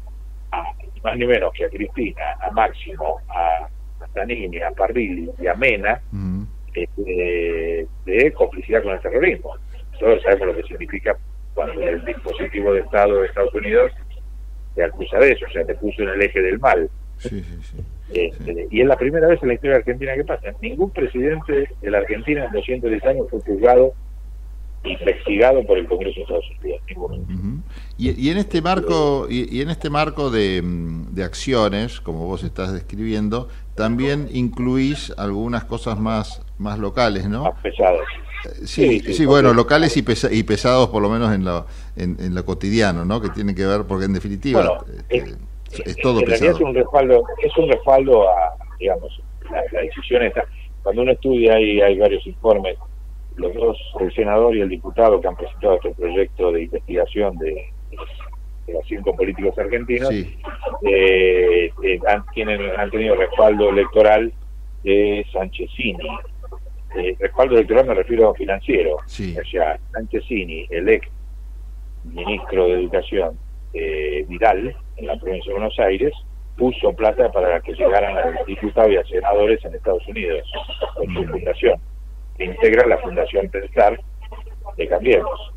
más 1.04 1.18
ni 1.18 1.28
menos 1.28 1.54
que 1.54 1.66
a 1.66 1.70
Cristina, 1.70 2.38
a 2.42 2.50
Máximo, 2.52 3.20
a 3.30 3.68
Tanini, 4.14 4.62
a 4.62 4.72
Parrilli 4.72 5.30
y 5.40 5.48
a 5.48 5.54
Mena, 5.54 6.02
este, 6.74 7.88
de 8.06 8.34
complicidad 8.34 8.82
con 8.82 8.94
el 8.94 9.02
terrorismo. 9.02 9.56
Todos 10.00 10.22
sabemos 10.24 10.48
lo 10.48 10.56
que 10.56 10.64
significa 10.64 11.16
cuando 11.54 11.82
el 11.82 12.04
dispositivo 12.04 12.74
de 12.74 12.82
Estado 12.82 13.22
de 13.22 13.28
Estados 13.28 13.54
Unidos 13.54 13.92
te 14.74 14.84
acusa 14.84 15.20
de 15.20 15.32
eso, 15.34 15.46
o 15.48 15.52
sea, 15.52 15.64
te 15.66 15.76
puso 15.76 16.02
en 16.02 16.10
el 16.10 16.22
eje 16.24 16.42
del 16.42 16.60
mal. 16.60 16.90
Este, 18.14 18.68
y 18.70 18.82
es 18.82 18.88
la 18.88 18.98
primera 18.98 19.28
vez 19.28 19.42
en 19.42 19.48
la 19.50 19.54
historia 19.56 19.78
argentina 19.78 20.14
que 20.16 20.24
pasa. 20.24 20.54
Ningún 20.62 20.92
presidente 20.92 21.70
de 21.82 21.92
la 21.92 22.00
Argentina 22.00 22.46
en 22.46 22.52
210 22.52 23.04
años 23.06 23.28
fue 23.30 23.40
juzgado 23.42 23.94
investigado 24.84 25.66
por 25.66 25.80
el 25.80 25.88
Congreso 25.88 26.18
de 26.18 26.22
Estados 26.22 26.46
Unidos. 26.62 26.82
y, 27.98 28.30
en 28.30 28.38
este 28.38 28.62
marco 28.62 29.26
y, 29.30 29.62
en 29.62 29.70
este 29.72 29.90
marco 29.90 30.30
de, 30.30 30.62
de, 30.64 31.24
acciones, 31.24 32.00
como 32.00 32.28
vos 32.28 32.44
estás 32.44 32.72
describiendo, 32.72 33.50
también 33.74 34.30
incluís 34.32 35.12
algunas 35.18 35.66
cosas 35.66 36.00
más 36.00 36.46
más 36.58 36.80
locales, 36.80 37.28
¿no? 37.28 37.44
Más 37.44 37.62
pesadas. 37.62 38.06
Eh, 38.46 38.68
sí, 38.68 39.00
sí, 39.14 39.26
bueno, 39.26 39.54
locales 39.54 39.98
y, 39.98 40.06
y, 40.32 40.44
pesados 40.44 40.90
por 40.90 41.02
lo 41.02 41.10
menos 41.10 41.34
en 41.34 41.46
lo, 41.46 41.66
en, 41.96 42.36
lo 42.36 42.46
cotidiano, 42.46 43.06
¿no? 43.06 43.22
Que 43.22 43.30
tiene 43.30 43.56
que 43.56 43.66
ver, 43.66 43.84
porque 43.88 44.06
en 44.06 44.14
definitiva 44.14 44.86
este, 45.10 45.36
es, 45.72 45.96
todo 45.98 46.22
pesado. 46.22 46.52
Es 46.52 46.62
un 46.62 46.74
respaldo, 46.74 47.24
es 47.42 47.58
un 47.58 47.70
respaldo 47.70 48.30
a, 48.30 48.56
digamos, 48.80 49.22
la, 49.52 49.64
la 49.72 49.82
decisión 49.82 50.24
está. 50.24 50.46
Cuando 50.84 51.02
uno 51.02 51.12
estudia 51.12 51.60
y 51.60 51.82
hay 51.82 51.98
varios 51.98 52.26
informes 52.28 52.78
los 53.38 53.54
dos, 53.54 53.78
el 54.00 54.14
senador 54.14 54.56
y 54.56 54.62
el 54.62 54.70
diputado 54.70 55.20
que 55.20 55.28
han 55.28 55.36
presentado 55.36 55.76
este 55.76 55.92
proyecto 55.92 56.52
de 56.52 56.64
investigación 56.64 57.38
de, 57.38 57.70
los 58.68 58.88
cinco 58.88 59.16
políticos 59.16 59.58
argentinos, 59.60 60.12
eh, 60.12 61.72
eh, 61.84 62.00
han, 62.08 62.26
tienen, 62.34 62.62
han 62.78 62.90
tenido 62.90 63.16
respaldo 63.16 63.70
electoral 63.70 64.34
de 64.84 65.26
Sanchezini. 65.32 66.08
Eh, 66.98 67.16
respaldo 67.20 67.56
electoral 67.56 67.86
me 67.86 67.94
refiero 67.94 68.30
a 68.30 68.34
financiero. 68.34 68.96
O 68.96 69.08
sea, 69.52 69.78
Sanchezini, 69.92 70.66
el 70.70 70.90
ex 70.90 71.08
ministro 72.06 72.68
de 72.68 72.74
Educación 72.74 73.38
Vidal, 74.28 74.76
en 74.98 75.08
la 75.08 75.18
provincia 75.18 75.50
de 75.50 75.60
Buenos 75.60 75.80
Aires, 75.80 76.14
puso 76.58 76.94
plata 76.94 77.32
para 77.32 77.60
que 77.62 77.74
llegaran 77.74 78.18
a 78.18 78.44
diputados 78.46 78.92
y 78.92 78.98
a 78.98 79.04
senadores 79.04 79.64
en 79.66 79.76
Estados 79.76 80.08
Unidos, 80.08 80.50
con 80.96 81.14
su 81.14 81.24
fundación 81.26 81.80
que 82.38 82.46
integra 82.46 82.88
la 82.88 82.98
Fundación 83.00 83.50
Pensar 83.50 84.00
de 84.78 84.88
Cambiemos. 84.88 85.52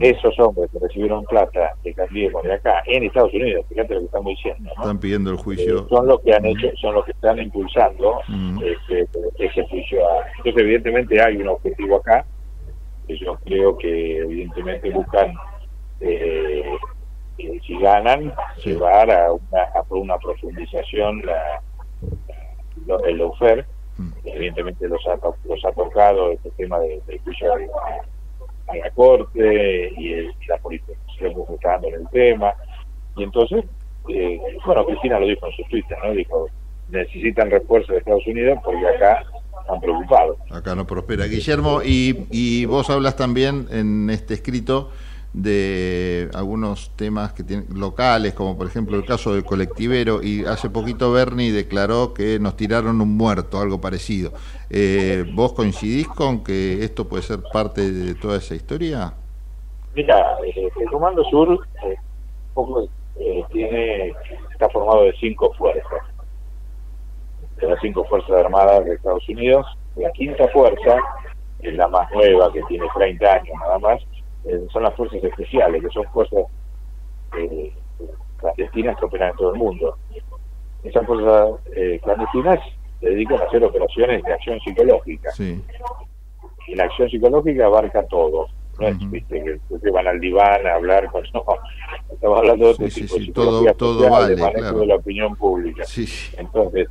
Esos 0.00 0.38
hombres 0.38 0.70
que 0.70 0.78
recibieron 0.78 1.24
plata 1.24 1.74
de 1.82 1.94
Cambiemos 1.94 2.42
de 2.42 2.52
acá 2.52 2.82
en 2.86 3.04
Estados 3.04 3.32
Unidos, 3.32 3.64
fíjate 3.68 3.94
lo 3.94 4.00
que 4.00 4.06
estamos 4.06 4.30
diciendo, 4.36 4.70
están 4.70 4.98
pidiendo 4.98 5.30
el 5.30 5.36
juicio, 5.36 5.78
eh, 5.78 5.86
son 5.88 6.06
los 6.06 6.20
que 6.20 6.34
han 6.34 6.44
hecho, 6.44 6.68
son 6.76 6.94
los 6.94 7.04
que 7.06 7.12
están 7.12 7.38
impulsando 7.38 8.20
este, 8.62 9.08
ese 9.38 9.66
juicio. 9.68 10.00
Entonces, 10.38 10.62
evidentemente 10.62 11.22
hay 11.22 11.36
un 11.36 11.48
objetivo 11.48 11.96
acá, 11.96 12.26
que 13.06 13.16
yo 13.16 13.38
creo 13.44 13.78
que 13.78 14.18
evidentemente 14.18 14.90
buscan 14.90 15.34
eh, 16.00 16.64
si 17.36 17.78
ganan, 17.78 18.32
llevar 18.64 19.10
a 19.10 19.32
una, 19.32 19.62
a 19.74 19.84
una 19.90 20.18
profundización 20.18 21.22
la, 21.24 21.60
el 23.06 23.18
lawfare 23.18 23.66
evidentemente 24.24 24.88
los 24.88 25.00
ha, 25.06 25.18
los 25.46 25.64
ha 25.64 25.72
tocado 25.72 26.32
este 26.32 26.50
tema 26.52 26.78
del 26.80 27.00
juicio 27.24 27.52
a, 27.52 27.58
la 28.74 28.90
Corte 28.90 29.92
y, 29.98 30.30
la 30.48 30.56
política 30.58 30.92
se 31.18 31.26
está 31.26 31.72
dando 31.72 31.88
en 31.88 31.94
el 31.94 32.08
tema. 32.08 32.54
Y 33.16 33.24
entonces, 33.24 33.64
eh, 34.08 34.40
bueno, 34.64 34.86
Cristina 34.86 35.18
lo 35.18 35.26
dijo 35.26 35.46
en 35.46 35.52
su 35.52 35.62
Twitter, 35.64 35.98
¿no? 36.02 36.12
Dijo, 36.12 36.46
necesitan 36.88 37.50
refuerzo 37.50 37.92
de 37.92 37.98
Estados 37.98 38.26
Unidos 38.26 38.58
porque 38.64 38.86
acá 38.86 39.24
están 39.60 39.80
preocupados. 39.80 40.38
Acá 40.50 40.74
no 40.74 40.86
prospera. 40.86 41.26
Guillermo, 41.26 41.82
y, 41.84 42.26
y 42.30 42.64
vos 42.64 42.88
hablas 42.88 43.16
también 43.16 43.66
en 43.70 44.08
este 44.08 44.34
escrito 44.34 44.90
de 45.32 46.28
algunos 46.34 46.90
temas 46.96 47.32
que 47.32 47.42
tienen 47.42 47.66
locales, 47.74 48.34
como 48.34 48.56
por 48.56 48.66
ejemplo 48.66 48.96
el 48.96 49.04
caso 49.04 49.34
del 49.34 49.44
colectivero, 49.44 50.22
y 50.22 50.44
hace 50.44 50.68
poquito 50.68 51.10
Bernie 51.12 51.52
declaró 51.52 52.12
que 52.12 52.38
nos 52.38 52.56
tiraron 52.56 53.00
un 53.00 53.16
muerto, 53.16 53.58
algo 53.58 53.80
parecido. 53.80 54.32
Eh, 54.68 55.24
¿Vos 55.34 55.54
coincidís 55.54 56.08
con 56.08 56.44
que 56.44 56.84
esto 56.84 57.08
puede 57.08 57.22
ser 57.22 57.40
parte 57.52 57.90
de 57.90 58.14
toda 58.14 58.36
esa 58.36 58.54
historia? 58.54 59.14
Mira, 59.94 60.36
eh, 60.46 60.70
el 60.80 60.90
Comando 60.90 61.24
Sur 61.24 61.66
eh, 61.84 63.44
tiene 63.52 64.12
está 64.50 64.68
formado 64.68 65.04
de 65.04 65.12
cinco 65.18 65.52
fuerzas, 65.54 66.02
de 67.56 67.68
las 67.68 67.80
cinco 67.80 68.04
fuerzas 68.04 68.30
armadas 68.32 68.84
de 68.84 68.94
Estados 68.94 69.26
Unidos. 69.28 69.66
La 69.96 70.10
quinta 70.12 70.48
fuerza, 70.48 70.96
es 71.60 71.74
la 71.74 71.88
más 71.88 72.10
nueva, 72.12 72.52
que 72.52 72.62
tiene 72.62 72.86
30 72.94 73.32
años 73.32 73.54
nada 73.60 73.78
más, 73.78 74.00
eh, 74.44 74.66
son 74.72 74.82
las 74.82 74.94
fuerzas 74.94 75.22
especiales, 75.22 75.82
que 75.82 75.90
son 75.90 76.04
fuerzas 76.12 76.44
eh, 77.38 77.72
clandestinas 78.38 78.98
que 78.98 79.04
operan 79.04 79.30
en 79.30 79.36
todo 79.36 79.52
el 79.52 79.58
mundo. 79.58 79.96
Esas 80.82 81.06
fuerzas 81.06 81.60
eh, 81.76 82.00
clandestinas 82.02 82.58
se 83.00 83.08
dedican 83.08 83.40
a 83.40 83.44
hacer 83.44 83.62
operaciones 83.64 84.22
de 84.22 84.32
acción 84.32 84.60
psicológica. 84.60 85.30
Y 85.38 86.74
la 86.74 86.84
acción 86.84 87.08
psicológica 87.08 87.66
abarca 87.66 88.06
todo. 88.06 88.46
No 88.80 88.88
es 88.88 89.10
¿viste? 89.10 89.60
que 89.82 89.90
van 89.90 90.06
al 90.06 90.18
diván 90.18 90.66
a 90.66 90.74
hablar 90.74 91.06
con... 91.10 91.22
No, 91.32 91.44
estamos 92.14 92.38
hablando 92.38 92.66
de 92.66 92.72
otro 92.72 92.88
tipo 92.88 93.18
de 93.18 93.32
todo, 93.32 93.74
todo 93.74 94.10
vale, 94.10 94.36
manejo 94.36 94.80
de 94.80 94.86
la 94.86 94.96
opinión 94.96 95.34
pública. 95.36 95.84
Entonces, 96.36 96.88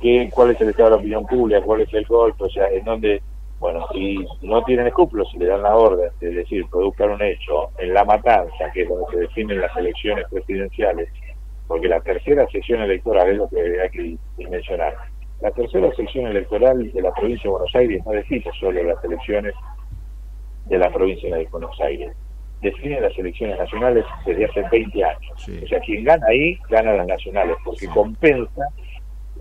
¿qué, 0.00 0.30
¿cuál 0.32 0.50
es 0.50 0.60
el 0.60 0.70
estado 0.70 0.90
de 0.90 0.96
la 0.96 1.00
opinión 1.00 1.26
pública? 1.26 1.60
¿Cuál 1.62 1.80
es 1.82 1.92
el 1.92 2.04
golpe? 2.06 2.44
O 2.44 2.50
sea, 2.50 2.68
en 2.68 2.84
dónde 2.84 3.22
bueno, 3.60 3.86
si 3.92 4.26
no 4.42 4.62
tienen 4.64 4.88
escrúpulos, 4.88 5.28
si 5.30 5.38
le 5.38 5.46
dan 5.46 5.62
la 5.62 5.76
orden, 5.76 6.10
es 6.20 6.34
decir, 6.34 6.66
produzcan 6.70 7.10
un 7.10 7.22
hecho 7.22 7.70
en 7.78 7.94
la 7.94 8.04
matanza, 8.04 8.70
que 8.72 8.82
es 8.82 8.88
donde 8.88 9.06
se 9.10 9.20
definen 9.20 9.60
las 9.60 9.74
elecciones 9.76 10.26
presidenciales, 10.30 11.08
porque 11.66 11.88
la 11.88 12.00
tercera 12.00 12.46
sesión 12.48 12.82
electoral 12.82 13.30
es 13.30 13.36
lo 13.38 13.48
que 13.48 13.80
hay 13.80 13.90
que 13.90 14.48
mencionar. 14.48 14.94
La 15.40 15.50
tercera 15.50 15.90
sección 15.94 16.26
electoral 16.26 16.92
de 16.92 17.02
la 17.02 17.12
provincia 17.12 17.44
de 17.44 17.50
Buenos 17.50 17.74
Aires 17.74 18.02
no 18.04 18.12
define 18.12 18.44
solo 18.58 18.82
las 18.82 19.02
elecciones 19.04 19.54
de 20.66 20.78
la 20.78 20.90
provincia 20.90 21.34
de 21.34 21.46
Buenos 21.46 21.80
Aires, 21.80 22.14
define 22.62 23.00
las 23.00 23.16
elecciones 23.18 23.58
nacionales 23.58 24.04
desde 24.24 24.46
hace 24.46 24.62
20 24.70 25.04
años. 25.04 25.48
O 25.62 25.66
sea, 25.66 25.80
quien 25.80 26.04
gana 26.04 26.26
ahí, 26.26 26.58
gana 26.70 26.94
las 26.94 27.06
nacionales, 27.06 27.56
porque 27.64 27.86
compensa 27.88 28.68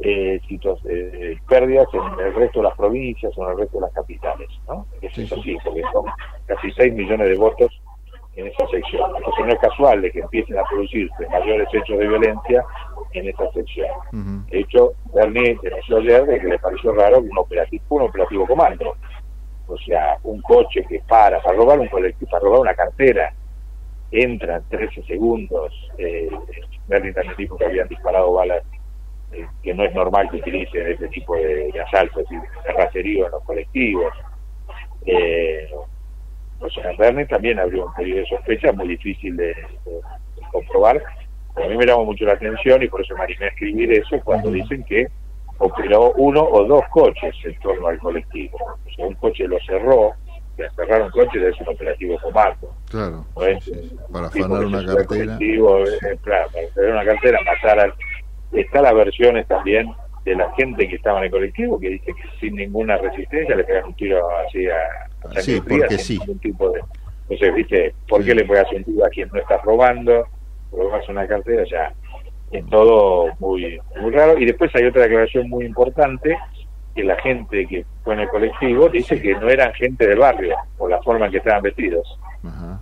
eh, 0.02 0.42
eh, 0.50 1.38
pérdidas 1.48 1.88
en 1.94 2.26
el 2.26 2.34
resto 2.34 2.60
de 2.60 2.64
las 2.64 2.78
provincias 2.78 3.32
o 3.38 3.46
en 3.46 3.52
el 3.52 3.58
resto 3.58 3.78
de 3.78 3.82
las 3.82 3.94
capitales. 3.94 4.50
¿no? 4.68 4.86
Es 5.02 5.18
eso 5.18 5.42
sí, 5.44 5.56
porque 5.64 5.82
son 5.92 6.06
casi 6.46 6.72
6 6.72 6.94
millones 6.94 7.30
de 7.30 7.36
votos 7.36 7.72
en 8.36 8.48
esa 8.48 8.68
sección. 8.68 9.12
Entonces 9.16 9.46
no 9.46 9.54
es 9.54 9.60
casual 9.60 10.02
de 10.02 10.12
que 10.12 10.20
empiecen 10.20 10.58
a 10.58 10.64
producirse 10.64 11.28
mayores 11.30 11.68
hechos 11.72 12.00
de 12.00 12.08
violencia 12.08 12.66
en 13.14 13.30
esa 13.30 13.52
sección. 13.52 13.88
De 14.50 14.60
hecho, 14.60 14.94
Bernie 15.14 15.58
denunció 15.62 15.98
ayer 15.98 16.26
de 16.26 16.40
que 16.40 16.48
le 16.48 16.60
pareció 16.60 16.94
raro 16.94 17.20
un 17.20 17.38
operativo, 17.38 17.84
un 17.90 18.02
operativo 18.04 18.48
comando. 18.48 18.96
O 19.68 19.78
sea, 19.78 20.18
un 20.24 20.42
coche 20.42 20.84
que 20.90 21.00
para, 21.08 21.42
para 21.42 21.56
robar 21.56 21.80
un 21.80 21.88
colectivo, 21.88 22.32
para 22.32 22.44
robar 22.44 22.62
una 22.62 22.74
cartera, 22.74 23.34
entra 24.12 24.58
en 24.58 24.64
13 24.70 25.04
segundos. 25.04 25.72
Eh, 25.98 26.30
Bernie 26.88 27.14
también 27.14 27.36
dijo 27.38 27.58
que 27.58 27.66
habían 27.66 27.88
disparado 27.88 28.34
balas 28.34 28.64
que 29.62 29.74
no 29.74 29.84
es 29.84 29.94
normal 29.94 30.30
que 30.30 30.38
utilicen 30.38 30.92
ese 30.92 31.08
tipo 31.10 31.36
de, 31.36 31.72
asaltos 31.88 32.26
y 32.32 32.64
terracería 32.64 33.26
en 33.26 33.32
los 33.32 33.44
colectivos. 33.44 34.14
Eh, 35.06 35.70
o 36.60 36.70
sea, 36.70 36.92
Bernie 36.98 37.26
también 37.26 37.60
abrió 37.60 37.88
un 37.88 37.94
periodo 37.94 38.22
de 38.22 38.28
sospecha 38.28 38.72
muy 38.72 38.88
difícil 38.90 39.36
de, 39.36 39.54
comprobar. 40.52 41.02
a 41.56 41.68
mí 41.68 41.78
me 41.78 41.86
llamó 41.86 42.06
mucho 42.06 42.26
la 42.26 42.34
atención 42.34 42.82
y 42.84 42.88
por 42.88 43.02
eso 43.02 43.16
me 43.16 43.24
animé 43.24 43.46
a 43.46 43.50
escribir 43.50 43.92
eso 43.92 44.20
cuando 44.24 44.52
dicen 44.52 44.84
que 44.86 45.08
operó 45.58 46.14
uno 46.14 46.42
o 46.44 46.66
dos 46.66 46.84
coches 46.92 47.36
en 47.44 47.60
torno 47.60 47.88
al 47.88 48.00
colectivo. 48.00 48.58
O 48.86 48.96
sea, 48.96 49.06
un 49.06 49.16
coche 49.16 49.48
lo 49.48 49.60
cerró, 49.66 50.14
que 50.56 50.70
cerrar 50.76 51.02
un 51.02 51.10
coche 51.10 51.48
es 51.48 51.60
un 51.60 51.70
operativo 51.70 52.18
comando. 52.22 52.74
Claro, 52.90 53.26
para 54.12 54.28
afanar 54.28 54.66
una 54.66 54.86
cartera. 54.86 55.38
Eh, 55.40 56.18
claro, 56.22 56.50
para 56.54 56.68
afanar 56.68 56.92
una 56.92 57.06
cartera, 57.06 57.40
matar 57.46 57.80
al... 57.80 57.94
Está 58.54 58.82
las 58.82 58.94
versiones 58.94 59.48
también 59.48 59.92
de 60.26 60.36
la 60.36 60.52
gente 60.56 60.88
que 60.88 60.96
estaba 60.96 61.20
en 61.20 61.26
el 61.26 61.32
colectivo 61.32 61.80
que 61.80 61.90
dice 61.90 62.14
que 62.14 62.24
sin 62.40 62.56
ninguna 62.56 62.98
resistencia 62.98 63.56
le 63.56 63.64
pegan 63.64 63.86
un 63.86 63.94
tiro 63.96 64.22
así 64.48 64.68
a, 64.68 65.38
a 65.38 65.42
sí, 65.42 65.60
porque 65.60 65.98
sí. 65.98 66.20
tipo 66.42 66.70
de 66.70 66.82
entonces 67.24 67.56
viste 67.56 67.96
por 68.08 68.24
qué 68.24 68.34
le 68.34 68.46
pegas 68.46 68.72
un 68.72 68.84
tiro 68.84 69.06
a 69.06 69.10
quien 69.10 69.30
no 69.34 69.40
está 69.40 69.58
robando 69.58 70.26
robas 70.72 71.08
una 71.10 71.28
cartera 71.28 71.64
ya 71.70 71.94
es 72.54 72.66
todo 72.68 73.34
muy 73.40 73.80
muy 74.00 74.12
raro. 74.12 74.38
Y 74.38 74.46
después 74.46 74.74
hay 74.76 74.86
otra 74.86 75.04
declaración 75.04 75.50
muy 75.50 75.66
importante 75.66 76.38
que 76.96 77.04
la 77.04 77.20
gente 77.22 77.66
que 77.68 77.86
fue 78.04 78.14
en 78.14 78.22
el 78.22 78.30
colectivo 78.30 78.88
dice 78.90 79.20
que 79.20 79.34
no 79.34 79.50
eran 79.50 79.74
gente 79.74 80.08
del 80.08 80.20
barrio 80.20 80.56
por 80.78 80.90
la 80.90 81.02
forma 81.02 81.26
en 81.26 81.32
que 81.32 81.40
estaban 81.40 81.64
vestidos. 81.64 82.20
Ajá. 82.44 82.80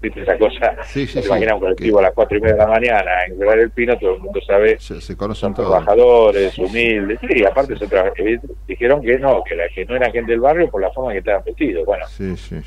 ¿Viste 0.00 0.22
esa 0.22 0.38
cosa? 0.38 0.76
Sí, 0.84 1.06
un 1.14 1.60
colectivo 1.60 1.98
a 1.98 2.02
las 2.02 2.14
cuatro 2.14 2.38
y 2.38 2.40
media 2.40 2.54
de 2.54 2.60
la 2.60 2.68
mañana 2.68 3.10
en 3.26 3.36
Ciudad 3.36 3.56
del 3.56 3.70
Pino, 3.70 3.98
todo 3.98 4.14
el 4.14 4.20
mundo 4.20 4.40
sabe. 4.46 4.78
Se, 4.80 5.16
conocen 5.16 5.52
todos. 5.52 5.68
Trabajadores, 5.68 6.58
humildes. 6.58 7.18
Sí, 7.20 7.44
aparte 7.44 7.76
se 7.76 7.84
eh, 7.84 8.40
dijeron 8.66 9.02
que 9.02 9.18
no, 9.18 9.42
que, 9.44 9.56
la, 9.56 9.68
que 9.68 9.84
no 9.84 9.96
era 9.96 10.10
gente 10.10 10.32
del 10.32 10.40
barrio 10.40 10.70
por 10.70 10.80
la 10.80 10.90
forma 10.90 11.10
en 11.10 11.16
que 11.16 11.18
estaban 11.18 11.44
vestidos. 11.44 11.84
Bueno, 11.84 12.06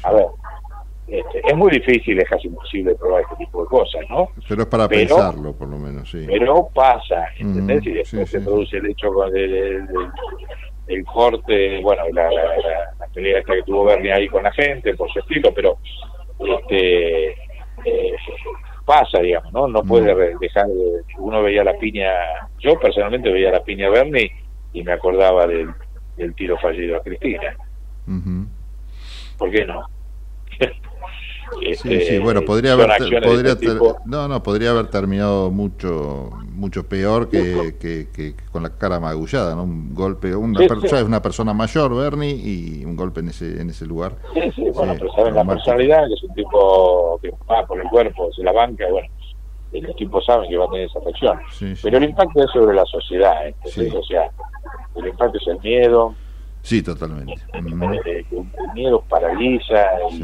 a 0.04 0.14
ver, 0.14 0.26
este, 1.08 1.42
es 1.46 1.56
muy 1.56 1.72
difícil, 1.72 2.20
es 2.20 2.30
casi 2.30 2.48
imposible 2.48 2.96
probar 2.96 3.24
este 3.24 3.36
tipo 3.36 3.64
de 3.64 3.68
cosas, 3.68 4.02
¿no? 4.10 4.30
Pero 4.48 4.62
es 4.62 4.68
para 4.68 4.88
pensarlo, 4.88 5.54
por 5.54 5.68
lo 5.68 5.78
menos, 5.78 6.10
sí. 6.10 6.26
Pero 6.28 6.70
pasa, 6.74 7.26
¿entendés? 7.38 7.86
y 7.86 7.92
después 7.94 8.30
se 8.30 8.40
produce 8.42 8.78
el 8.78 8.86
hecho 8.92 9.12
del, 9.32 9.88
el 10.88 11.06
corte, 11.06 11.82
bueno, 11.82 12.04
la, 12.14 12.32
la, 12.32 12.44
la, 13.00 13.08
pelea 13.14 13.40
esta 13.40 13.54
que 13.54 13.64
tuvo 13.64 13.86
Bernie 13.86 14.14
ahí 14.14 14.28
con 14.28 14.44
la 14.44 14.52
gente, 14.54 14.96
por 14.96 15.12
su 15.12 15.20
estilo, 15.20 15.54
pero 15.54 15.78
este 16.40 17.32
eh, 17.86 18.16
pasa, 18.86 19.20
digamos, 19.20 19.52
¿no? 19.54 19.68
No 19.68 19.84
puede 19.84 20.14
dejar 20.40 20.68
de... 20.68 21.02
Uno 21.18 21.42
veía 21.42 21.64
la 21.64 21.78
piña, 21.78 22.12
yo 22.60 22.80
personalmente 22.80 23.32
veía 23.32 23.52
la 23.52 23.64
piña 23.64 23.90
Bernie 23.90 24.32
y 24.74 24.84
me 24.84 24.92
acordaba 24.94 25.48
del, 25.48 25.74
del 26.18 26.34
tiro 26.36 26.58
fallido 26.58 26.98
a 26.98 27.02
Cristina. 27.02 27.56
¿Por 29.38 29.52
qué 29.52 29.66
no? 29.66 29.88
Sí, 31.60 31.76
sí, 31.76 31.94
este, 31.94 32.20
bueno, 32.20 32.42
podría 32.42 32.74
haber, 32.74 32.90
podría 33.22 33.56
no, 34.06 34.28
no, 34.28 34.44
podría 34.44 34.72
haber 34.72 34.88
terminado 34.88 35.52
mucho, 35.52 36.30
mucho 36.50 36.88
peor 36.88 37.30
que, 37.30 37.76
que, 37.80 38.36
con 38.52 38.64
la 38.64 38.78
cara 38.78 39.00
magullada, 39.00 39.56
¿no? 39.56 39.64
Un 39.64 39.94
golpe, 39.94 40.36
una 40.36 40.60
persona 40.68 41.00
es 41.00 41.06
una 41.06 41.22
persona 41.22 41.54
mayor, 41.54 41.96
Bernie, 41.96 42.36
y 42.36 42.86
un 42.86 42.96
golpe 42.96 43.22
en 43.22 43.30
ese, 43.30 43.62
en 43.62 43.70
ese 43.70 43.86
lugar. 43.86 44.16
Sí, 44.34 44.52
sí, 44.56 44.70
bueno, 44.74 44.96
pero 44.98 45.14
saben 45.14 45.36
la 45.36 45.46
personalidad, 45.46 46.08
que 46.08 46.14
es 46.14 46.24
un 46.24 46.34
tipo 46.34 47.20
que 47.22 47.32
va 47.50 47.66
por 47.66 47.80
el 47.80 47.88
cuerpo, 47.90 48.32
se 48.34 48.44
la 48.44 48.52
banca, 48.52 48.86
bueno, 48.90 49.08
los 49.82 49.96
tipos 49.96 50.26
saben 50.26 50.50
que 50.50 50.58
va 50.58 50.66
a 50.66 50.70
tener 50.70 50.86
esa 50.86 51.00
afección. 51.00 51.40
pero 51.82 51.98
el 51.98 52.04
impacto 52.06 52.44
es 52.44 52.52
sobre 52.52 52.76
la 52.76 52.86
sociedad, 52.86 53.48
¿eh? 53.48 53.56
o 53.64 54.04
sea, 54.04 54.30
el 54.96 55.08
impacto 55.08 55.38
es 55.38 55.48
el 55.48 55.60
miedo. 55.60 56.16
Sí, 56.62 56.82
totalmente. 56.82 57.36
El, 57.54 57.76
miedo 58.74 59.04
paraliza. 59.10 59.86
Y, 60.12 60.24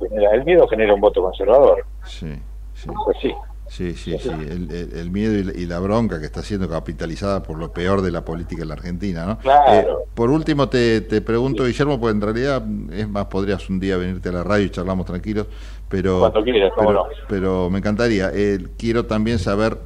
el 0.00 0.44
miedo 0.44 0.66
genera 0.68 0.94
un 0.94 1.00
voto 1.00 1.22
conservador. 1.22 1.84
Sí, 2.04 2.34
sí. 2.74 2.88
Pues 3.04 3.16
sí. 3.20 3.34
Sí, 3.68 3.94
sí, 3.94 4.16
sí. 4.18 4.28
El, 4.28 5.10
miedo 5.10 5.34
y 5.52 5.66
la, 5.66 5.80
bronca 5.80 6.20
que 6.20 6.26
está 6.26 6.42
siendo 6.42 6.68
capitalizada 6.68 7.42
por 7.42 7.58
lo 7.58 7.72
peor 7.72 8.00
de 8.00 8.12
la 8.12 8.24
política 8.24 8.62
en 8.62 8.68
la 8.68 8.74
Argentina, 8.74 9.26
¿no? 9.26 9.38
Claro. 9.38 10.02
Eh, 10.02 10.04
por 10.14 10.30
último, 10.30 10.68
te, 10.68 11.00
te 11.00 11.20
pregunto, 11.20 11.64
Guillermo, 11.64 11.98
porque 11.98 12.14
en 12.14 12.20
realidad, 12.20 12.62
es 12.92 13.08
más, 13.08 13.26
podrías 13.26 13.68
un 13.68 13.80
día 13.80 13.96
venirte 13.96 14.28
a 14.28 14.32
la 14.32 14.44
radio 14.44 14.66
y 14.66 14.70
charlamos 14.70 15.06
tranquilos, 15.06 15.48
pero... 15.88 16.20
Cuando 16.20 16.44
quieras, 16.44 16.72
pero, 16.76 16.92
no. 16.92 17.06
pero 17.28 17.68
me 17.68 17.78
encantaría. 17.78 18.30
Eh, 18.32 18.58
quiero 18.78 19.06
también 19.06 19.40
saber 19.40 19.78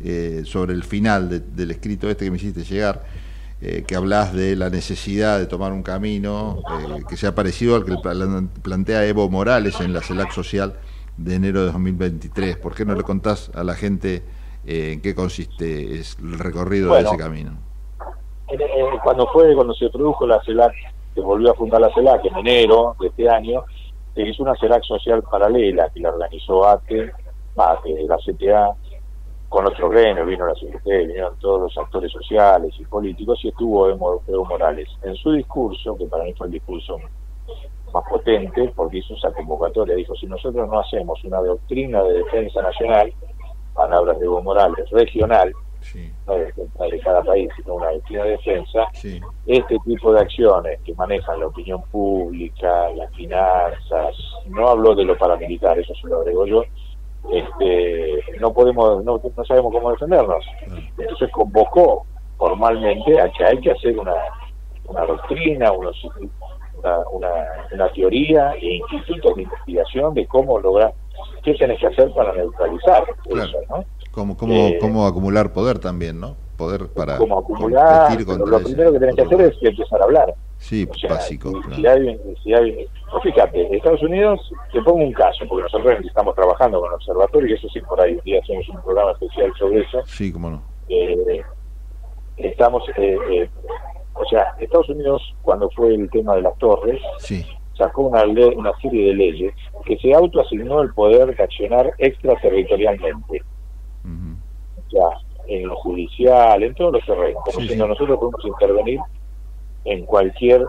eh, 0.00 0.42
sobre 0.44 0.72
el 0.72 0.84
final 0.84 1.56
del 1.56 1.70
escrito 1.70 2.08
este 2.08 2.26
que 2.26 2.30
me 2.30 2.36
hiciste 2.36 2.62
llegar. 2.62 3.02
Eh, 3.66 3.82
que 3.86 3.96
hablas 3.96 4.34
de 4.34 4.56
la 4.56 4.68
necesidad 4.68 5.38
de 5.38 5.46
tomar 5.46 5.72
un 5.72 5.82
camino 5.82 6.58
eh, 6.58 7.02
que 7.08 7.16
sea 7.16 7.34
parecido 7.34 7.76
al 7.76 7.86
que 7.86 7.94
plantea 8.62 9.06
Evo 9.06 9.30
Morales 9.30 9.80
en 9.80 9.94
la 9.94 10.02
CELAC 10.02 10.32
social 10.32 10.74
de 11.16 11.36
enero 11.36 11.60
de 11.60 11.66
2023. 11.72 12.58
¿Por 12.58 12.74
qué 12.74 12.84
no 12.84 12.94
le 12.94 13.02
contás 13.04 13.50
a 13.54 13.64
la 13.64 13.72
gente 13.72 14.22
eh, 14.66 14.90
en 14.92 15.00
qué 15.00 15.14
consiste 15.14 15.94
es 15.94 16.18
el 16.22 16.38
recorrido 16.38 16.92
de 16.92 17.00
ese 17.00 17.16
camino? 17.16 17.52
cuando 19.02 19.26
fue, 19.28 19.54
cuando 19.54 19.72
se 19.72 19.88
produjo 19.88 20.26
la 20.26 20.42
CELAC, 20.44 20.74
se 21.14 21.22
volvió 21.22 21.52
a 21.52 21.54
fundar 21.54 21.80
la 21.80 21.92
CELAC 21.94 22.22
en 22.26 22.36
enero 22.36 22.96
de 23.00 23.06
este 23.06 23.30
año, 23.30 23.64
se 24.14 24.28
hizo 24.28 24.42
una 24.42 24.54
CELAC 24.56 24.84
social 24.84 25.22
paralela 25.22 25.88
que 25.88 26.00
la 26.00 26.10
organizó 26.10 26.68
ATE, 26.68 27.12
ATE 27.56 28.06
la 28.06 28.18
CTA, 28.18 28.74
con 29.54 29.68
otros 29.68 29.88
gremios, 29.92 30.26
vino 30.26 30.46
la 30.48 30.54
CGT, 30.54 30.84
vinieron 31.06 31.38
todos 31.38 31.60
los 31.60 31.78
actores 31.78 32.10
sociales 32.10 32.74
y 32.76 32.84
políticos 32.86 33.38
y 33.44 33.48
estuvo 33.50 33.88
Evo, 33.88 34.44
Morales. 34.46 34.88
En 35.04 35.14
su 35.14 35.30
discurso, 35.30 35.96
que 35.96 36.06
para 36.06 36.24
mí 36.24 36.34
fue 36.34 36.48
el 36.48 36.54
discurso 36.54 36.98
más 37.92 38.02
potente, 38.10 38.72
porque 38.74 38.98
hizo 38.98 39.14
esa 39.14 39.32
convocatoria, 39.32 39.94
dijo, 39.94 40.16
si 40.16 40.26
nosotros 40.26 40.68
no 40.68 40.80
hacemos 40.80 41.22
una 41.22 41.38
doctrina 41.38 42.02
de 42.02 42.14
defensa 42.24 42.62
nacional, 42.62 43.12
palabras 43.74 44.18
de 44.18 44.24
Evo 44.24 44.42
Morales, 44.42 44.90
regional, 44.90 45.52
no 46.26 46.34
de, 46.34 46.52
de, 46.90 47.00
cada 47.00 47.22
país, 47.22 47.48
sino 47.54 47.74
una 47.74 47.92
doctrina 47.92 48.24
de 48.24 48.30
defensa, 48.30 48.88
este 49.46 49.78
tipo 49.84 50.12
de 50.12 50.20
acciones 50.20 50.80
que 50.80 50.94
manejan 50.94 51.38
la 51.38 51.46
opinión 51.46 51.80
pública, 51.92 52.90
las 52.96 53.14
finanzas, 53.14 54.16
no 54.48 54.66
hablo 54.66 54.96
de 54.96 55.04
lo 55.04 55.16
paramilitar, 55.16 55.78
eso 55.78 55.94
se 55.94 56.08
lo 56.08 56.22
agrego 56.22 56.44
yo, 56.44 56.64
este, 57.32 58.20
no 58.40 58.52
podemos, 58.52 59.04
no, 59.04 59.20
sabemos 59.46 59.72
cómo 59.72 59.90
defendernos. 59.90 60.44
Entonces 60.98 61.30
convocó 61.32 62.06
formalmente 62.36 63.20
a 63.20 63.30
que 63.30 63.44
hay 63.44 63.58
que 63.60 63.70
hacer 63.70 63.98
una, 63.98 64.14
una 64.86 65.04
doctrina, 65.06 65.72
unos, 65.72 65.96
una, 67.12 67.36
una, 67.72 67.88
teoría 67.92 68.52
e 68.60 68.76
institutos 68.76 69.36
de 69.36 69.42
investigación 69.42 70.14
de 70.14 70.26
cómo 70.26 70.58
lograr, 70.58 70.92
qué 71.42 71.54
tienes 71.54 71.78
que 71.80 71.86
hacer 71.86 72.12
para 72.12 72.32
neutralizar 72.34 73.04
eso, 73.26 73.58
¿no? 73.70 73.84
Cómo, 74.10 74.36
cómo, 74.36 74.52
eh, 74.52 74.78
cómo 74.80 75.06
acumular 75.06 75.52
poder 75.52 75.78
también, 75.78 76.20
¿no? 76.20 76.36
Poder 76.56 76.88
para 76.88 77.16
cómo 77.16 77.38
acumular, 77.38 78.16
lo 78.20 78.60
primero 78.60 78.92
que 78.92 78.98
tienes 78.98 79.16
que 79.16 79.22
hacer 79.22 79.40
es 79.40 79.56
empezar 79.60 80.00
a 80.00 80.04
hablar. 80.04 80.34
Sí, 80.64 80.88
básico. 81.10 81.52
Si, 81.76 81.86
hay, 81.86 82.18
si 82.42 82.54
hay, 82.54 82.88
fíjate, 83.22 83.76
Estados 83.76 84.02
Unidos, 84.02 84.40
te 84.72 84.80
pongo 84.80 85.04
un 85.04 85.12
caso, 85.12 85.44
porque 85.46 85.64
nosotros 85.64 85.98
estamos 86.02 86.34
trabajando 86.34 86.80
con 86.80 86.88
el 86.88 86.94
observatorio 86.94 87.50
y 87.50 87.52
eso 87.52 87.68
sí, 87.68 87.80
por 87.82 88.00
ahí 88.00 88.14
un 88.14 88.20
día 88.24 88.40
hacemos 88.42 88.66
un 88.70 88.80
programa 88.80 89.12
especial 89.12 89.52
sobre 89.58 89.82
eso. 89.82 90.00
Sí, 90.06 90.32
cómo 90.32 90.48
no. 90.48 90.62
Eh, 90.88 91.42
estamos, 92.38 92.82
eh, 92.96 93.18
eh, 93.30 93.50
o 94.14 94.24
sea, 94.24 94.54
Estados 94.58 94.88
Unidos, 94.88 95.34
cuando 95.42 95.68
fue 95.68 95.94
el 95.94 96.08
tema 96.08 96.36
de 96.36 96.40
las 96.40 96.56
torres, 96.56 96.98
sí. 97.18 97.44
sacó 97.76 98.04
una, 98.04 98.24
ley, 98.24 98.54
una 98.56 98.72
serie 98.80 99.08
de 99.08 99.14
leyes 99.16 99.54
que 99.84 99.98
se 99.98 100.14
autoasignó 100.14 100.80
el 100.80 100.94
poder 100.94 101.36
de 101.36 101.42
accionar 101.42 101.92
extraterritorialmente. 101.98 103.42
O 104.06 104.90
sea, 104.90 105.18
en 105.46 105.68
lo 105.68 105.76
judicial, 105.76 106.62
en 106.62 106.74
todos 106.74 106.94
los 106.94 107.04
terrenos, 107.04 107.42
como 107.44 107.60
si 107.60 107.76
nosotros 107.76 108.18
podemos 108.18 108.44
intervenir 108.46 109.00
en 109.84 110.04
cualquier 110.06 110.64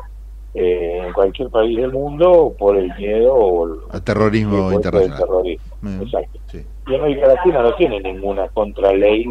eh, 0.53 1.01
en 1.05 1.11
cualquier 1.11 1.49
país 1.49 1.75
del 1.75 1.91
mundo 1.91 2.55
por 2.57 2.77
el 2.77 2.93
miedo 2.95 3.33
o 3.33 3.67
el, 3.93 4.01
terrorismo 4.03 4.71
internacional. 4.71 5.19
Terrorismo. 5.19 6.01
Exacto. 6.01 6.39
Y 6.87 6.95
América 6.95 7.27
Latina 7.27 7.61
no 7.61 7.75
tiene 7.75 7.99
ninguna 7.99 8.47
contraley 8.49 9.25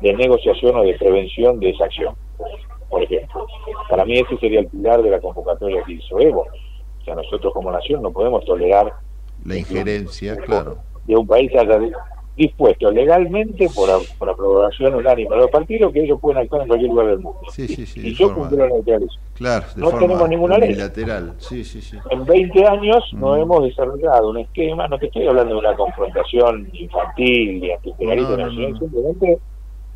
de 0.00 0.12
negociación 0.14 0.74
o 0.74 0.82
de 0.82 0.94
prevención 0.94 1.60
de 1.60 1.70
esa 1.70 1.84
acción, 1.84 2.16
por 2.88 3.02
ejemplo. 3.04 3.46
Para 3.88 4.04
mí 4.04 4.18
ese 4.18 4.36
sería 4.38 4.60
el 4.60 4.66
pilar 4.66 5.00
de 5.00 5.10
la 5.10 5.20
convocatoria 5.20 5.80
que 5.84 5.92
hizo 5.92 6.18
Evo. 6.18 6.46
O 7.00 7.04
sea, 7.04 7.14
nosotros 7.14 7.52
como 7.52 7.70
nación 7.70 8.02
no 8.02 8.10
podemos 8.10 8.44
tolerar 8.44 8.94
la 9.44 9.56
injerencia, 9.56 10.36
claro. 10.38 10.78
De 11.06 11.14
un 11.16 11.26
país 11.26 11.52
haya 11.54 11.78
dispuesto 12.36 12.90
legalmente 12.90 13.68
por, 13.74 13.88
por 14.18 14.28
aprobación 14.28 14.94
unánime 14.94 15.30
de 15.30 15.36
los 15.36 15.50
partidos 15.50 15.92
que 15.92 16.02
ellos 16.02 16.18
pueden 16.20 16.42
actuar 16.42 16.62
en 16.62 16.68
cualquier 16.68 16.90
lugar 16.90 17.06
del 17.06 17.18
mundo. 17.20 17.40
Sí, 17.50 17.68
sí, 17.68 17.86
sí, 17.86 18.08
y 18.08 18.14
yo 18.14 18.34
cumplo 18.34 18.58
la 18.58 18.66
neutralizo. 18.66 19.18
Claro, 19.34 19.66
no 19.76 19.90
tenemos 19.92 20.28
ninguna 20.28 20.58
ley. 20.58 20.70
Bilateral. 20.70 21.34
Sí, 21.38 21.64
sí, 21.64 21.80
sí. 21.80 21.96
En 22.10 22.24
20 22.24 22.66
años 22.66 23.04
no 23.12 23.34
mm. 23.36 23.40
hemos 23.40 23.64
desarrollado 23.64 24.30
un 24.30 24.38
esquema, 24.38 24.88
no 24.88 24.98
te 24.98 25.06
estoy 25.06 25.26
hablando 25.26 25.54
de 25.54 25.60
una 25.60 25.76
confrontación 25.76 26.68
infantil 26.72 27.60
ni 27.60 27.70
antipegalista, 27.72 28.36
no, 28.36 28.78
simplemente 28.78 29.38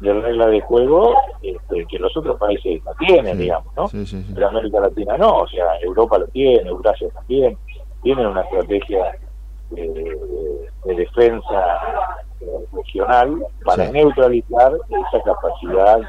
de 0.00 0.12
regla 0.12 0.46
de 0.46 0.60
juego 0.60 1.12
este, 1.42 1.84
que 1.86 1.98
los 1.98 2.16
otros 2.16 2.38
países 2.38 2.80
no 2.84 2.92
tienen, 3.04 3.36
digamos, 3.36 3.74
¿no? 3.76 3.88
Pero 4.32 4.48
América 4.48 4.78
Latina 4.80 5.16
no, 5.18 5.38
o 5.38 5.48
sea, 5.48 5.66
Europa 5.82 6.18
lo 6.18 6.28
tiene, 6.28 6.68
Eurasia 6.68 7.08
también, 7.08 7.58
tienen 8.04 8.26
una 8.26 8.42
estrategia 8.42 9.18
de, 9.70 10.16
de 10.84 10.94
defensa 10.94 11.80
regional 12.72 13.42
para 13.64 13.90
neutralizar 13.90 14.72
esa 14.88 15.22
capacidad 15.24 16.00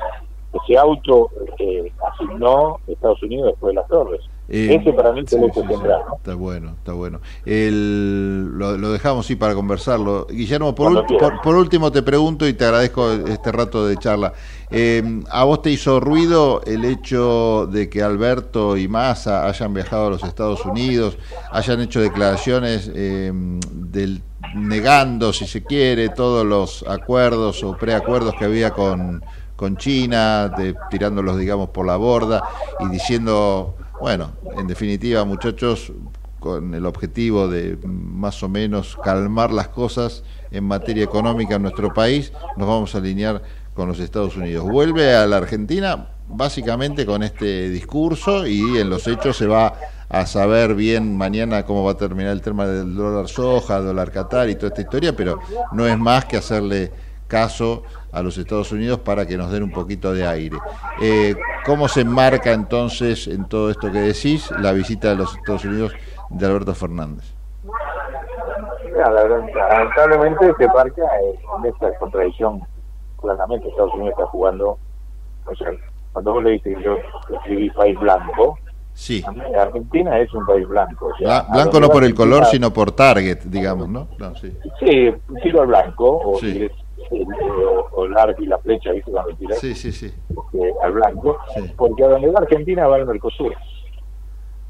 se 0.65 0.77
auto 0.77 1.29
eh, 1.59 1.91
asignó 2.11 2.79
Estados 2.87 3.21
Unidos 3.23 3.51
después 3.51 3.71
de 3.71 3.75
las 3.75 3.87
torres. 3.87 4.21
Eh, 4.51 4.77
Ese 4.81 4.93
para 4.93 5.11
mí 5.11 5.21
es 5.23 5.31
el 5.31 5.43
hecho 5.43 5.61
central. 5.61 6.01
Está 6.17 6.33
bueno, 6.33 6.71
está 6.71 6.93
bueno. 6.93 7.21
El, 7.45 8.57
lo, 8.57 8.91
dejamos 8.91 9.27
sí 9.27 9.35
para 9.35 9.53
conversarlo. 9.53 10.25
Guillermo, 10.25 10.73
por, 10.73 11.05
por, 11.43 11.55
último 11.55 11.91
te 11.91 12.01
pregunto 12.01 12.47
y 12.47 12.53
te 12.53 12.65
agradezco 12.65 13.11
este 13.11 13.51
rato 13.51 13.85
de 13.85 13.97
charla. 13.97 14.33
Eh, 14.71 15.21
¿A 15.29 15.43
vos 15.43 15.61
te 15.61 15.69
hizo 15.69 15.99
ruido 15.99 16.61
el 16.65 16.83
hecho 16.83 17.67
de 17.67 17.89
que 17.89 18.01
Alberto 18.01 18.75
y 18.75 18.87
Massa 18.87 19.47
hayan 19.47 19.71
viajado 19.71 20.07
a 20.07 20.09
los 20.09 20.23
Estados 20.23 20.65
Unidos, 20.65 21.19
hayan 21.51 21.79
hecho 21.81 22.01
declaraciones 22.01 22.91
eh, 22.95 23.31
del, 23.71 24.23
negando, 24.55 25.33
si 25.33 25.47
se 25.47 25.63
quiere, 25.63 26.09
todos 26.09 26.45
los 26.45 26.85
acuerdos 26.87 27.63
o 27.63 27.77
preacuerdos 27.77 28.35
que 28.37 28.45
había 28.45 28.71
con, 28.71 29.23
con 29.55 29.77
China, 29.77 30.53
tirándolos, 30.89 31.37
digamos, 31.37 31.69
por 31.69 31.85
la 31.85 31.97
borda 31.97 32.43
y 32.79 32.89
diciendo 32.89 33.75
bueno, 33.99 34.31
en 34.57 34.67
definitiva, 34.67 35.25
muchachos, 35.25 35.91
con 36.39 36.73
el 36.73 36.85
objetivo 36.85 37.49
de 37.49 37.77
más 37.83 38.41
o 38.43 38.49
menos 38.49 38.97
calmar 39.03 39.51
las 39.51 39.67
cosas 39.67 40.23
en 40.51 40.63
materia 40.63 41.03
económica 41.03 41.55
en 41.55 41.63
nuestro 41.63 41.93
país, 41.93 42.31
nos 42.55 42.67
vamos 42.67 42.95
a 42.95 42.99
alinear 42.99 43.41
con 43.73 43.89
los 43.89 43.99
Estados 43.99 44.37
Unidos. 44.37 44.63
Vuelve 44.63 45.13
a 45.13 45.27
la 45.27 45.37
Argentina 45.37 46.07
básicamente 46.29 47.05
con 47.05 47.23
este 47.23 47.69
discurso 47.69 48.47
y 48.47 48.77
en 48.77 48.89
los 48.89 49.05
hechos 49.07 49.35
se 49.35 49.47
va 49.47 49.73
a 50.09 50.25
saber 50.25 50.73
bien 50.73 51.15
mañana 51.15 51.65
cómo 51.65 51.83
va 51.83 51.91
a 51.91 51.97
terminar 51.97 52.33
el 52.33 52.41
tema 52.41 52.65
del 52.65 52.95
dólar 52.95 53.27
soja, 53.27 53.79
dólar 53.79 54.11
Qatar 54.11 54.49
y 54.49 54.55
toda 54.55 54.69
esta 54.69 54.81
historia, 54.81 55.15
pero 55.15 55.39
no 55.71 55.85
es 55.85 55.97
más 55.97 56.25
que 56.25 56.37
hacerle 56.37 56.91
caso 57.27 57.83
a 58.11 58.23
los 58.23 58.37
Estados 58.39 58.71
Unidos 58.71 58.99
para 58.99 59.27
que 59.27 59.37
nos 59.37 59.51
den 59.51 59.63
un 59.63 59.71
poquito 59.71 60.11
de 60.13 60.25
aire. 60.25 60.57
Eh, 60.99 61.35
¿Cómo 61.63 61.87
se 61.87 62.01
enmarca 62.01 62.51
entonces 62.51 63.27
en 63.27 63.47
todo 63.47 63.69
esto 63.69 63.91
que 63.91 63.99
decís 63.99 64.49
la 64.59 64.71
visita 64.71 65.09
de 65.09 65.15
los 65.15 65.35
Estados 65.35 65.63
Unidos 65.63 65.93
de 66.29 66.45
Alberto 66.45 66.73
Fernández? 66.73 67.35
lamentablemente 68.95 70.53
se 70.57 70.67
marca 70.67 71.01
en 71.21 71.65
esta 71.65 71.97
contradicción. 71.99 72.61
Claramente 73.21 73.69
Estados 73.69 73.93
Unidos 73.93 74.11
está 74.11 74.25
jugando, 74.27 74.77
o 75.45 75.55
sea, 75.55 75.71
cuando 76.13 76.33
vos 76.33 76.43
le 76.43 76.51
dices 76.51 76.77
que 76.77 76.83
yo 76.83 76.97
escribí 77.35 77.69
país 77.71 77.99
blanco, 77.99 78.57
Sí. 78.99 79.23
Argentina 79.57 80.19
es 80.19 80.33
un 80.33 80.45
país 80.45 80.67
blanco. 80.67 81.13
blanco 81.19 81.79
no 81.79 81.89
por 81.89 82.03
el 82.03 82.13
color, 82.13 82.45
sino 82.47 82.73
por 82.73 82.91
target, 82.91 83.43
digamos, 83.45 83.87
¿no? 83.87 84.09
sí. 84.35 84.51
sí, 84.77 85.13
tiro 85.41 85.61
al 85.61 85.67
blanco, 85.67 86.17
o 86.17 86.37
sí 86.37 86.69
o, 87.91 88.05
el 88.05 88.17
arco 88.17 88.43
y 88.43 88.47
la 88.47 88.57
flecha, 88.59 88.91
¿viste? 88.91 89.09
Cuando 89.09 89.33
tiras 89.35 89.59
sí, 89.59 89.73
sí, 89.73 89.91
sí. 89.91 90.13
al 90.83 90.91
blanco, 90.91 91.37
porque 91.77 92.03
a 92.03 92.09
donde 92.09 92.27
va 92.27 92.39
Argentina 92.39 92.87
va 92.87 92.97
el 92.97 93.05
Mercosur. 93.05 93.55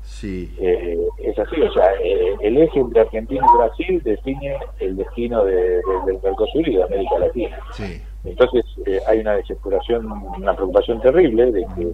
Sí. 0.03 0.53
Eh, 0.59 0.97
es 1.17 1.39
así, 1.39 1.59
o 1.59 1.73
sea, 1.73 1.91
eh, 2.03 2.35
el 2.41 2.57
eje 2.57 2.79
entre 2.79 3.01
Argentina 3.01 3.45
y 3.51 3.57
Brasil 3.57 4.01
define 4.03 4.57
el 4.79 4.95
destino 4.95 5.43
de, 5.43 5.81
del 6.05 6.19
Mercosur 6.23 6.67
y 6.67 6.75
de 6.75 6.83
América 6.83 7.19
Latina. 7.19 7.59
Sí. 7.73 8.01
Entonces 8.25 8.63
eh, 8.85 8.99
hay 9.07 9.19
una 9.19 9.33
desesperación, 9.33 10.11
una 10.37 10.53
preocupación 10.53 11.01
terrible 11.01 11.51
de 11.51 11.65
que, 11.75 11.85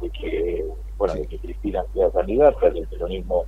de 0.00 0.10
que 0.10 0.64
bueno, 0.98 1.14
de 1.14 1.26
que 1.26 1.38
Cristina 1.38 1.82
sea 1.94 2.10
candidata, 2.10 2.70
que 2.70 2.80
el 2.80 2.88
peronismo 2.88 3.44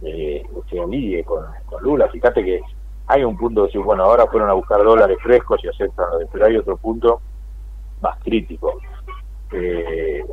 se 0.00 0.80
alíe 0.80 1.24
con, 1.24 1.44
con 1.66 1.82
Lula. 1.82 2.08
Fíjate 2.08 2.44
que 2.44 2.60
hay 3.06 3.22
un 3.22 3.36
punto 3.36 3.62
de 3.62 3.66
decir, 3.68 3.82
bueno, 3.82 4.04
ahora 4.04 4.26
fueron 4.26 4.50
a 4.50 4.54
buscar 4.54 4.82
dólares 4.82 5.18
frescos 5.22 5.62
y 5.62 5.68
aceptan, 5.68 6.06
pero 6.32 6.46
hay 6.46 6.56
otro 6.56 6.76
punto 6.76 7.20
más 8.00 8.18
crítico. 8.22 8.78
Eh, 9.52 10.24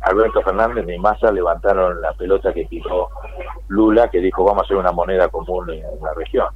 Alberto 0.00 0.40
Fernández 0.42 0.86
y 0.88 0.98
Massa 0.98 1.30
levantaron 1.30 2.00
la 2.00 2.12
pelota 2.14 2.52
que 2.52 2.64
tiró 2.64 3.10
Lula, 3.68 4.08
que 4.08 4.20
dijo 4.20 4.44
vamos 4.44 4.62
a 4.62 4.64
hacer 4.64 4.76
una 4.76 4.92
moneda 4.92 5.28
común 5.28 5.70
en 5.70 5.82
la 6.02 6.14
región. 6.14 6.48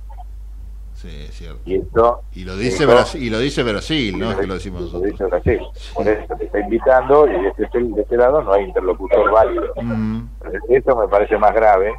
Sí, 1.04 1.26
es 1.28 1.34
cierto. 1.34 1.60
Y, 1.66 1.74
esto, 1.76 2.22
y 2.32 2.44
lo 2.44 2.56
dice 2.56 2.86
Brasil, 2.86 3.22
y 3.22 3.28
lo 3.28 3.38
dice 3.38 3.62
Brasil, 3.62 4.18
no 4.18 4.30
es 4.30 4.38
que 4.38 4.46
lo 4.46 4.54
decimos 4.54 4.80
nosotros. 4.80 5.02
Lo 5.02 5.10
dice 5.10 5.24
Brasil. 5.26 5.60
Por 5.92 6.08
eso 6.08 6.34
te 6.36 6.44
está 6.46 6.60
invitando 6.60 7.28
y 7.28 7.42
de 7.42 7.48
este, 7.48 7.78
de 7.78 8.00
este 8.00 8.16
lado 8.16 8.42
no 8.42 8.52
hay 8.54 8.64
interlocutor 8.64 9.30
válido. 9.30 9.74
Mm. 9.82 10.28
Eso 10.70 10.96
me 10.96 11.06
parece 11.08 11.36
más 11.36 11.52
grave 11.52 11.92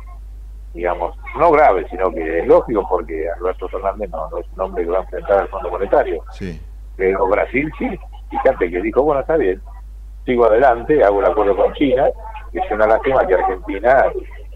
digamos, 0.76 1.16
no 1.40 1.52
grave, 1.52 1.88
sino 1.90 2.12
que 2.12 2.40
es 2.40 2.48
lógico 2.48 2.86
porque 2.90 3.30
Alberto 3.30 3.70
Fernández 3.70 4.10
no, 4.10 4.28
es 4.38 4.46
un 4.56 4.62
hombre 4.62 4.84
que 4.84 4.92
va 4.92 4.98
a 4.98 5.02
enfrentar 5.04 5.40
al 5.40 5.48
Fondo 5.48 5.72
Monetario. 5.72 6.22
Sí. 6.32 6.62
Pero 6.98 7.28
Brasil 7.28 7.72
sí, 7.80 7.98
fíjate 8.30 8.70
que 8.70 8.82
dijo, 8.82 9.02
bueno, 9.02 9.22
está 9.22 9.38
bien, 9.38 9.62
sigo 10.26 10.46
adelante, 10.46 11.02
hago 11.02 11.22
el 11.22 11.28
acuerdo 11.28 11.56
con 11.56 11.74
China, 11.76 12.10
es 12.52 12.72
una 12.72 12.88
lástima 12.88 13.26
que 13.26 13.36
Argentina 13.36 14.06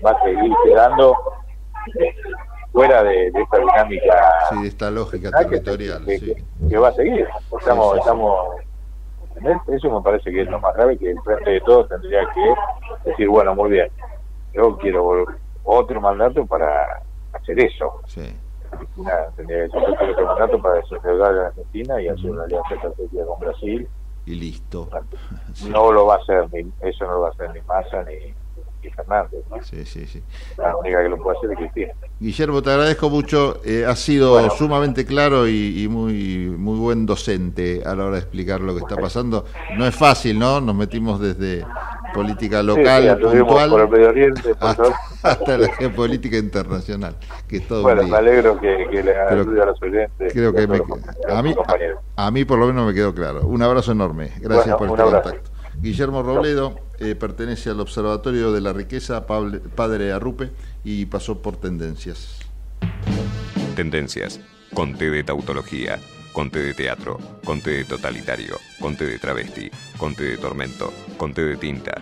va 0.05 0.11
a 0.11 0.23
seguir 0.23 0.51
quedando 0.65 1.15
fuera 2.71 3.03
de, 3.03 3.27
esta 3.27 3.57
dinámica. 3.57 4.33
Sí, 4.49 4.61
de 4.61 4.67
esta 4.67 4.91
lógica 4.91 5.31
territorial. 5.31 6.05
Que, 6.05 6.43
que, 6.69 6.77
va 6.77 6.89
a 6.89 6.93
seguir. 6.93 7.27
Estamos, 7.57 7.97
estamos 7.97 8.59
eso 9.67 9.89
me 9.89 10.01
parece 10.01 10.31
que 10.31 10.41
es 10.41 10.49
lo 10.49 10.59
más 10.59 10.75
grave, 10.75 10.97
que 10.97 11.11
el 11.11 11.21
frente 11.21 11.49
de 11.49 11.61
todos 11.61 11.87
tendría 11.87 12.21
que 12.33 13.09
decir, 13.09 13.27
bueno, 13.29 13.55
muy 13.55 13.71
bien, 13.71 13.89
yo 14.53 14.77
quiero 14.77 15.25
otro 15.63 16.01
mandato 16.01 16.45
para 16.45 17.01
hacer 17.33 17.59
eso. 17.59 18.01
Sí. 18.07 18.35
tendría 19.35 19.65
que 19.65 19.69
ser 19.69 20.09
otro 20.09 20.25
mandato 20.25 20.61
para 20.61 20.75
desarrollar 20.75 21.33
la 21.33 21.47
Argentina 21.47 22.01
y 22.01 22.07
hacer 22.07 22.31
una 22.31 22.43
alianza 22.43 22.75
estratégica 22.75 23.25
con 23.25 23.39
Brasil. 23.39 23.87
Y 24.25 24.35
listo. 24.35 24.89
No 25.67 25.91
lo 25.91 26.05
va 26.05 26.15
a 26.15 26.17
hacer, 26.17 26.47
ni, 26.53 26.71
eso 26.81 27.05
no 27.05 27.13
lo 27.13 27.21
va 27.21 27.27
a 27.29 27.31
hacer 27.31 27.51
ni 27.53 27.61
Massa 27.61 28.03
ni, 28.03 28.33
Fernández. 28.95 29.43
Sí, 29.63 29.85
sí, 29.85 30.07
sí. 30.07 30.23
La 30.57 30.75
única 30.75 31.03
que 31.03 31.09
lo 31.09 31.17
puede 31.17 31.37
hacer 31.37 31.51
es 31.51 31.57
Cristina. 31.57 31.93
Guillermo, 32.19 32.61
te 32.61 32.71
agradezco 32.71 33.09
mucho. 33.09 33.61
Eh, 33.65 33.85
has 33.85 33.99
sido 33.99 34.49
sumamente 34.51 35.05
claro 35.05 35.47
y, 35.47 35.87
muy, 35.89 36.49
muy 36.57 36.77
buen 36.79 37.05
docente 37.05 37.81
a 37.85 37.95
la 37.95 38.05
hora 38.05 38.13
de 38.15 38.19
explicar 38.19 38.61
lo 38.61 38.73
que 38.73 38.79
está 38.79 38.95
pasando. 38.95 39.45
No 39.77 39.85
es 39.85 39.95
fácil, 39.95 40.39
¿no? 40.39 40.61
Nos 40.61 40.75
metimos 40.75 41.19
desde 41.19 41.65
política 42.13 42.63
local, 42.63 43.19
puntual, 43.19 43.69
por 43.69 43.81
el 43.81 43.89
Medio 43.89 44.09
Oriente, 44.09 44.55
hasta, 44.59 45.57
la 45.57 45.67
geopolítica 45.73 46.37
internacional. 46.37 47.15
Que 47.47 47.59
todo 47.59 47.83
bueno, 47.83 48.03
me 48.03 48.17
alegro 48.17 48.59
que, 48.59 48.87
que 48.89 49.03
le 49.03 49.15
ayude 49.15 49.61
a 49.61 49.65
los 49.65 49.81
oyentes. 49.81 50.33
Creo 50.33 50.53
que 50.53 50.63
a, 50.63 51.41
mí, 51.41 51.55
a, 52.15 52.31
mí 52.31 52.45
por 52.45 52.59
lo 52.59 52.67
menos 52.67 52.87
me 52.87 52.93
quedó 52.93 53.13
claro. 53.13 53.41
Un 53.41 53.61
abrazo 53.61 53.91
enorme. 53.91 54.31
Gracias 54.39 54.75
por 54.75 54.87
este 54.87 55.03
contacto. 55.03 55.51
Guillermo 55.81 56.23
Robledo 56.23 56.88
eh, 56.99 57.15
pertenece 57.15 57.69
al 57.69 57.79
Observatorio 57.79 58.51
de 58.51 58.61
la 58.61 58.73
Riqueza, 58.73 59.25
padre 59.27 60.11
Arrupe, 60.11 60.51
y 60.83 61.05
pasó 61.05 61.41
por 61.41 61.57
Tendencias. 61.57 62.39
Tendencias, 63.75 64.39
conte 64.73 65.09
de 65.09 65.23
tautología, 65.23 65.99
conte 66.33 66.59
de 66.59 66.73
teatro, 66.73 67.17
conte 67.45 67.71
de 67.71 67.85
totalitario, 67.85 68.57
conte 68.79 69.05
de 69.05 69.19
travesti, 69.19 69.71
conte 69.97 70.23
de 70.23 70.37
tormento, 70.37 70.93
conte 71.17 71.43
de 71.43 71.57
tinta 71.57 72.01